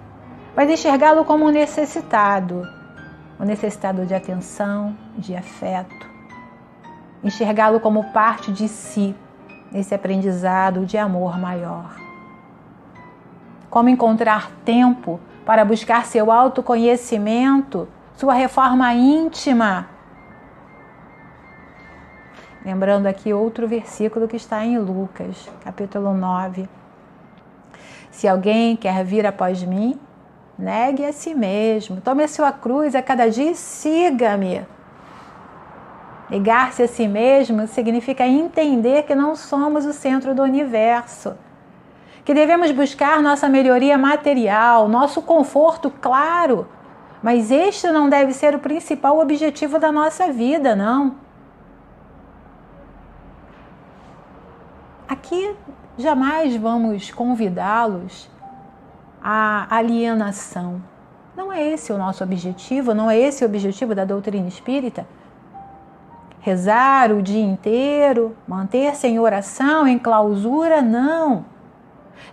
mas 0.55 0.71
enxergá-lo 0.71 1.25
como 1.25 1.47
um 1.47 1.51
necessitado, 1.51 2.63
um 3.41 3.45
necessitado 3.45 4.07
de 4.07 4.15
atenção, 4.15 4.97
de 5.19 5.35
afeto, 5.35 6.09
enxergá-lo 7.25 7.81
como 7.81 8.13
parte 8.13 8.53
de 8.53 8.69
si 8.69 9.15
nesse 9.73 9.95
aprendizado 9.95 10.87
de 10.87 10.97
amor 10.97 11.39
maior. 11.39 11.97
Como 13.69 13.89
encontrar 13.89 14.51
tempo 14.65 15.21
para 15.45 15.65
buscar 15.65 16.07
seu 16.07 16.31
autoconhecimento, 16.31 17.89
sua 18.15 18.33
reforma 18.33 18.95
íntima. 18.95 19.89
Lembrando 22.65 23.07
aqui 23.07 23.33
outro 23.33 23.69
versículo 23.69 24.27
que 24.27 24.37
está 24.37 24.65
em 24.65 24.79
Lucas, 24.79 25.49
capítulo 25.63 26.15
9. 26.15 26.69
Se 28.17 28.27
alguém 28.27 28.77
quer 28.77 29.05
vir 29.05 29.27
após 29.27 29.63
mim, 29.63 30.01
negue 30.59 31.05
a 31.05 31.13
si 31.13 31.35
mesmo, 31.35 32.01
tome 32.01 32.25
a 32.25 32.29
sua 32.29 32.51
cruz 32.51 32.95
a 32.95 33.03
cada 33.03 33.29
dia 33.29 33.51
e 33.51 33.55
siga-me. 33.55 34.67
Negar-se 36.31 36.83
a 36.83 36.89
si 36.89 37.07
mesmo 37.07 37.67
significa 37.67 38.27
entender 38.27 39.03
que 39.03 39.15
não 39.15 39.37
somos 39.37 39.85
o 39.85 39.93
centro 39.93 40.35
do 40.35 40.43
universo 40.43 41.37
que 42.25 42.33
devemos 42.33 42.71
buscar 42.71 43.23
nossa 43.23 43.51
melhoria 43.51 43.99
material, 43.99 44.89
nosso 44.89 45.21
conforto, 45.21 45.91
claro, 45.91 46.67
mas 47.23 47.51
este 47.51 47.91
não 47.91 48.09
deve 48.09 48.33
ser 48.33 48.55
o 48.55 48.61
principal 48.61 49.19
objetivo 49.19 49.79
da 49.79 49.93
nossa 49.93 50.33
vida, 50.33 50.75
não. 50.75 51.17
Aqui 55.07 55.55
jamais 55.99 56.57
vamos 56.57 57.11
convidá-los 57.11 58.29
à 59.23 59.67
alienação. 59.75 60.83
Não 61.37 61.53
é 61.53 61.63
esse 61.63 61.93
o 61.93 61.99
nosso 61.99 62.23
objetivo, 62.23 62.95
não 62.95 63.11
é 63.11 63.19
esse 63.19 63.45
o 63.45 63.47
objetivo 63.47 63.95
da 63.95 64.05
doutrina 64.05 64.49
espírita. 64.49 65.07
Rezar 66.41 67.11
o 67.13 67.21
dia 67.21 67.45
inteiro, 67.45 68.37
manter-se 68.47 69.07
em 69.07 69.19
oração, 69.19 69.87
em 69.87 69.99
clausura, 69.99 70.81
não. 70.81 71.45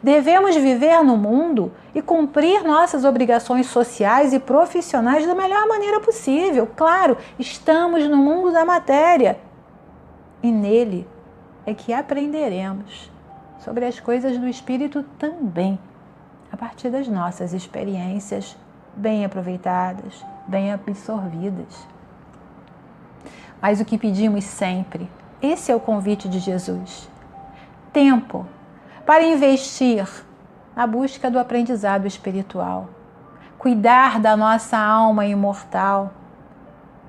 Devemos 0.01 0.55
viver 0.55 1.03
no 1.03 1.17
mundo 1.17 1.71
e 1.95 2.01
cumprir 2.01 2.63
nossas 2.63 3.03
obrigações 3.03 3.67
sociais 3.67 4.33
e 4.33 4.39
profissionais 4.39 5.25
da 5.25 5.35
melhor 5.35 5.67
maneira 5.67 5.99
possível. 5.99 6.69
Claro, 6.75 7.17
estamos 7.39 8.07
no 8.07 8.17
mundo 8.17 8.51
da 8.51 8.63
matéria 8.63 9.39
e 10.41 10.51
nele 10.51 11.07
é 11.65 11.73
que 11.73 11.93
aprenderemos 11.93 13.12
sobre 13.63 13.85
as 13.85 13.99
coisas 13.99 14.37
do 14.37 14.47
espírito 14.47 15.03
também, 15.17 15.79
a 16.51 16.57
partir 16.57 16.89
das 16.89 17.07
nossas 17.07 17.53
experiências 17.53 18.57
bem 18.93 19.23
aproveitadas, 19.23 20.23
bem 20.45 20.73
absorvidas. 20.73 21.87
Mas 23.61 23.79
o 23.79 23.85
que 23.85 23.97
pedimos 23.97 24.43
sempre, 24.43 25.09
esse 25.41 25.71
é 25.71 25.75
o 25.75 25.79
convite 25.79 26.27
de 26.27 26.39
Jesus: 26.39 27.09
tempo 27.93 28.45
para 29.05 29.23
investir 29.23 30.07
na 30.75 30.85
busca 30.85 31.31
do 31.31 31.39
aprendizado 31.39 32.05
espiritual, 32.05 32.89
cuidar 33.57 34.19
da 34.19 34.35
nossa 34.35 34.77
alma 34.77 35.25
imortal, 35.25 36.11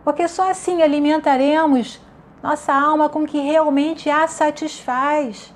porque 0.05 0.29
só 0.29 0.51
assim 0.51 0.83
alimentaremos 0.83 2.01
nossa 2.41 2.73
alma 2.73 3.09
com 3.09 3.21
o 3.21 3.27
que 3.27 3.41
realmente 3.41 4.09
a 4.09 4.29
satisfaz. 4.29 5.53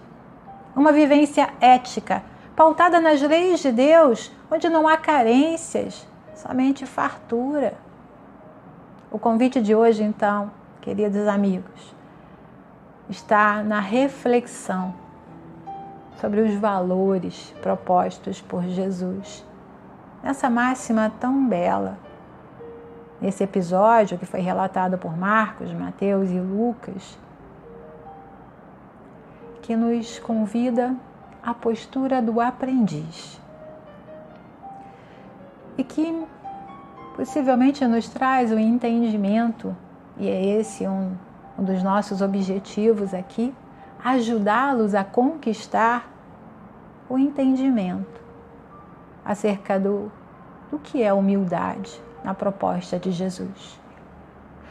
Uma 0.78 0.92
vivência 0.92 1.48
ética, 1.60 2.22
pautada 2.54 3.00
nas 3.00 3.20
leis 3.20 3.58
de 3.58 3.72
Deus, 3.72 4.30
onde 4.48 4.68
não 4.68 4.86
há 4.86 4.96
carências, 4.96 6.06
somente 6.36 6.86
fartura. 6.86 7.74
O 9.10 9.18
convite 9.18 9.60
de 9.60 9.74
hoje, 9.74 10.04
então, 10.04 10.52
queridos 10.80 11.26
amigos, 11.26 11.92
está 13.10 13.60
na 13.60 13.80
reflexão 13.80 14.94
sobre 16.20 16.42
os 16.42 16.54
valores 16.54 17.52
propostos 17.60 18.40
por 18.40 18.62
Jesus. 18.62 19.44
Nessa 20.22 20.48
máxima 20.48 21.12
tão 21.18 21.44
bela, 21.48 21.98
nesse 23.20 23.42
episódio 23.42 24.16
que 24.16 24.26
foi 24.26 24.42
relatado 24.42 24.96
por 24.96 25.16
Marcos, 25.16 25.72
Mateus 25.72 26.30
e 26.30 26.38
Lucas, 26.38 27.18
que 29.68 29.76
nos 29.76 30.18
convida 30.18 30.96
à 31.42 31.52
postura 31.52 32.22
do 32.22 32.40
aprendiz 32.40 33.38
e 35.76 35.84
que 35.84 36.26
possivelmente 37.14 37.86
nos 37.86 38.08
traz 38.08 38.50
o 38.50 38.58
entendimento, 38.58 39.76
e 40.16 40.26
é 40.26 40.42
esse 40.58 40.88
um, 40.88 41.12
um 41.58 41.64
dos 41.64 41.82
nossos 41.82 42.22
objetivos 42.22 43.12
aqui, 43.12 43.54
ajudá-los 44.02 44.94
a 44.94 45.04
conquistar 45.04 46.10
o 47.06 47.18
entendimento 47.18 48.22
acerca 49.22 49.78
do, 49.78 50.10
do 50.70 50.78
que 50.78 51.02
é 51.02 51.12
humildade 51.12 52.00
na 52.24 52.32
proposta 52.32 52.98
de 52.98 53.12
Jesus. 53.12 53.78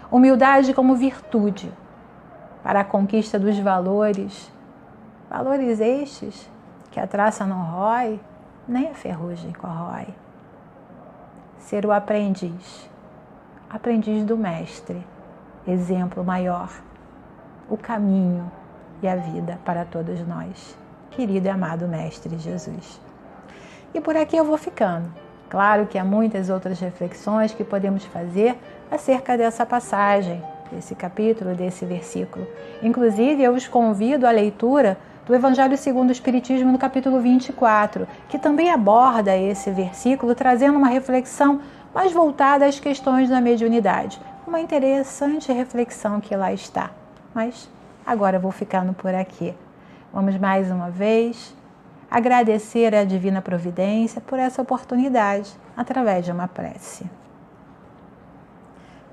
Humildade 0.10 0.74
como 0.74 0.96
virtude 0.96 1.72
para 2.64 2.80
a 2.80 2.84
conquista 2.84 3.38
dos 3.38 3.60
valores, 3.60 4.57
valores 5.30 5.80
estes 5.80 6.50
que 6.92 7.00
a 7.00 7.08
traça 7.08 7.46
não 7.46 7.64
rói, 7.64 8.20
nem 8.68 8.90
a 8.90 8.94
ferrugem 8.94 9.54
corrói. 9.54 10.08
Ser 11.60 11.86
o 11.86 11.92
aprendiz, 11.92 12.90
aprendiz 13.70 14.24
do 14.24 14.38
Mestre, 14.38 15.06
exemplo 15.68 16.24
maior, 16.24 16.70
o 17.70 17.78
caminho 17.78 18.50
e 19.02 19.08
a 19.08 19.16
vida 19.16 19.60
para 19.66 19.86
todos 19.86 20.26
nós. 20.26 20.78
Querido 21.12 21.48
e 21.48 21.50
amado 21.50 21.88
Mestre 21.88 22.38
Jesus. 22.38 23.02
E 23.94 24.00
por 24.00 24.16
aqui 24.16 24.38
eu 24.38 24.46
vou 24.46 24.58
ficando. 24.58 25.12
Claro 25.50 25.88
que 25.88 25.98
há 25.98 26.04
muitas 26.04 26.50
outras 26.50 26.80
reflexões 26.80 27.54
que 27.54 27.64
podemos 27.64 28.04
fazer 28.06 28.58
acerca 28.92 29.38
dessa 29.38 29.66
passagem, 29.66 30.44
desse 30.72 30.94
capítulo, 30.94 31.56
desse 31.56 31.86
versículo. 31.86 32.46
Inclusive, 32.84 33.42
eu 33.42 33.54
os 33.54 33.68
convido 33.68 34.28
à 34.28 34.32
leitura 34.32 34.98
do 35.28 35.36
Evangelho 35.36 35.78
segundo 35.78 36.10
o 36.10 36.14
Espiritismo 36.14 36.72
no 36.72 36.78
capítulo 36.78 37.20
24, 37.20 38.08
que 38.30 38.40
também 38.40 38.72
aborda 38.72 39.36
esse 39.36 39.70
versículo, 39.70 40.34
trazendo 40.34 40.78
uma 40.78 40.88
reflexão 40.88 41.60
mais 41.94 42.14
voltada 42.14 42.66
às 42.66 42.80
questões 42.80 43.30
da 43.30 43.42
mediunidade. 43.42 44.22
Uma 44.48 44.62
interessante 44.62 45.52
reflexão 45.52 46.22
que 46.22 46.34
lá 46.34 46.54
está. 46.54 46.92
Mas 47.34 47.70
agora 48.06 48.40
vou 48.40 48.52
ficando 48.52 48.94
por 48.94 49.14
aqui. 49.14 49.54
Vamos 50.14 50.38
mais 50.38 50.72
uma 50.72 50.90
vez 50.90 51.54
agradecer 52.10 52.96
à 52.96 53.04
Divina 53.04 53.42
Providência 53.42 54.22
por 54.22 54.40
essa 54.40 54.62
oportunidade 54.62 55.52
através 55.76 56.24
de 56.24 56.32
uma 56.32 56.48
prece. 56.48 57.06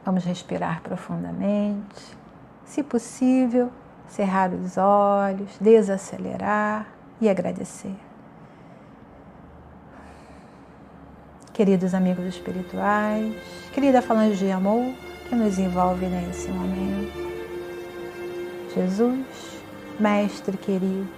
Vamos 0.05 0.25
respirar 0.25 0.81
profundamente. 0.81 2.17
Se 2.65 2.85
possível, 2.85 3.71
cerrar 4.09 4.53
os 4.53 4.77
olhos, 4.77 5.51
desacelerar 5.61 6.87
e 7.21 7.29
agradecer. 7.29 7.95
Queridos 11.53 11.95
amigos 11.95 12.27
espirituais, 12.27 13.35
querida 13.73 14.03
falange 14.03 14.45
de 14.45 14.51
amor 14.51 14.93
que 15.29 15.35
nos 15.35 15.59
envolve 15.59 16.07
nesse 16.07 16.49
momento. 16.49 17.13
Jesus, 18.75 19.63
Mestre 20.01 20.57
querido, 20.57 21.09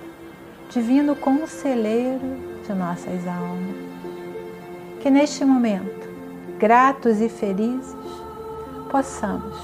Divino 0.71 1.17
Conselheiro 1.17 2.37
de 2.67 2.75
nossas 2.75 3.27
almas. 3.27 3.77
Que 5.01 5.09
neste 5.09 5.43
momento, 5.45 6.07
gratos 6.59 7.21
e 7.21 7.31
felizes, 7.31 7.97
possamos 8.91 9.57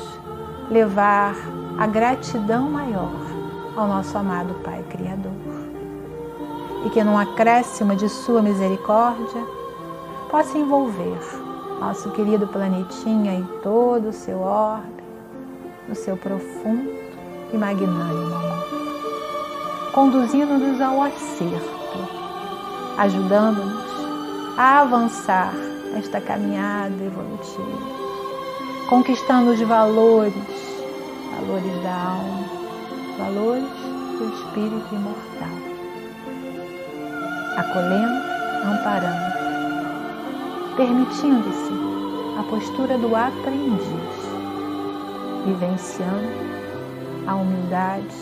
levar 0.71 1.35
a 1.83 1.87
gratidão 1.89 2.71
maior 2.71 3.11
ao 3.75 3.89
nosso 3.89 4.17
amado 4.17 4.55
Pai 4.63 4.85
Criador. 4.89 5.33
E 6.87 6.91
que 6.91 7.03
num 7.03 7.19
acréscimo 7.19 7.97
de 7.97 8.09
Sua 8.09 8.41
misericórdia 8.41 9.45
possa 10.31 10.57
envolver 10.57 11.19
nosso 11.81 12.09
querido 12.13 12.47
planetinha 12.47 13.35
em 13.35 13.43
todo 13.65 14.11
o 14.11 14.13
seu 14.13 14.39
orbe, 14.39 15.03
no 15.89 15.97
seu 15.97 16.17
profundo 16.17 16.89
e 17.53 17.57
magnânimo 17.57 18.33
amor 18.33 18.63
conduzindo-nos 19.93 20.81
ao 20.81 21.03
acerto, 21.03 21.99
ajudando-nos 22.97 23.83
a 24.57 24.83
avançar 24.83 25.53
esta 25.99 26.21
caminhada 26.21 26.95
evolutiva, 27.05 28.87
conquistando 28.89 29.51
os 29.51 29.61
valores, 29.61 30.62
valores 31.53 31.83
da 31.83 31.95
alma, 31.95 32.45
valores 33.19 33.69
do 34.19 34.25
espírito 34.33 34.95
imortal, 34.95 35.59
acolhendo, 37.59 38.23
amparando, 38.65 39.37
permitindo-se 40.77 41.75
a 42.39 42.43
postura 42.45 42.97
do 42.97 43.15
aprendiz, 43.15 43.83
vivenciando 45.45 46.33
a 47.27 47.35
humildade 47.35 48.17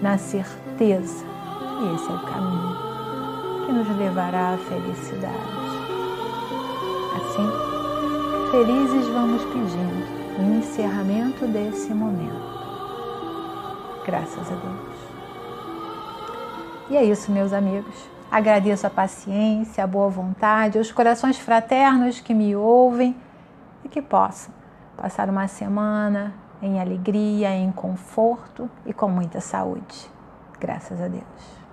na 0.00 0.16
certeza 0.16 1.24
que 1.24 1.94
esse 1.94 2.08
é 2.08 2.14
o 2.14 2.20
caminho 2.20 2.76
que 3.66 3.72
nos 3.72 3.98
levará 3.98 4.54
à 4.54 4.58
felicidade. 4.58 5.56
Assim, 7.16 8.52
felizes 8.52 9.08
vamos 9.08 9.42
pedindo 9.46 10.05
encerramento 10.46 11.46
desse 11.46 11.92
momento. 11.92 12.56
Graças 14.04 14.50
a 14.50 14.54
Deus. 14.54 14.96
E 16.90 16.96
é 16.96 17.04
isso, 17.04 17.32
meus 17.32 17.52
amigos. 17.52 17.94
Agradeço 18.30 18.86
a 18.86 18.90
paciência, 18.90 19.82
a 19.82 19.86
boa 19.86 20.08
vontade, 20.08 20.78
os 20.78 20.92
corações 20.92 21.38
fraternos 21.38 22.20
que 22.20 22.34
me 22.34 22.54
ouvem 22.54 23.16
e 23.84 23.88
que 23.88 24.02
possam 24.02 24.54
passar 24.96 25.28
uma 25.28 25.46
semana 25.48 26.34
em 26.62 26.80
alegria, 26.80 27.50
em 27.50 27.70
conforto 27.70 28.70
e 28.84 28.92
com 28.92 29.08
muita 29.08 29.40
saúde. 29.40 30.10
Graças 30.58 31.00
a 31.00 31.08
Deus. 31.08 31.65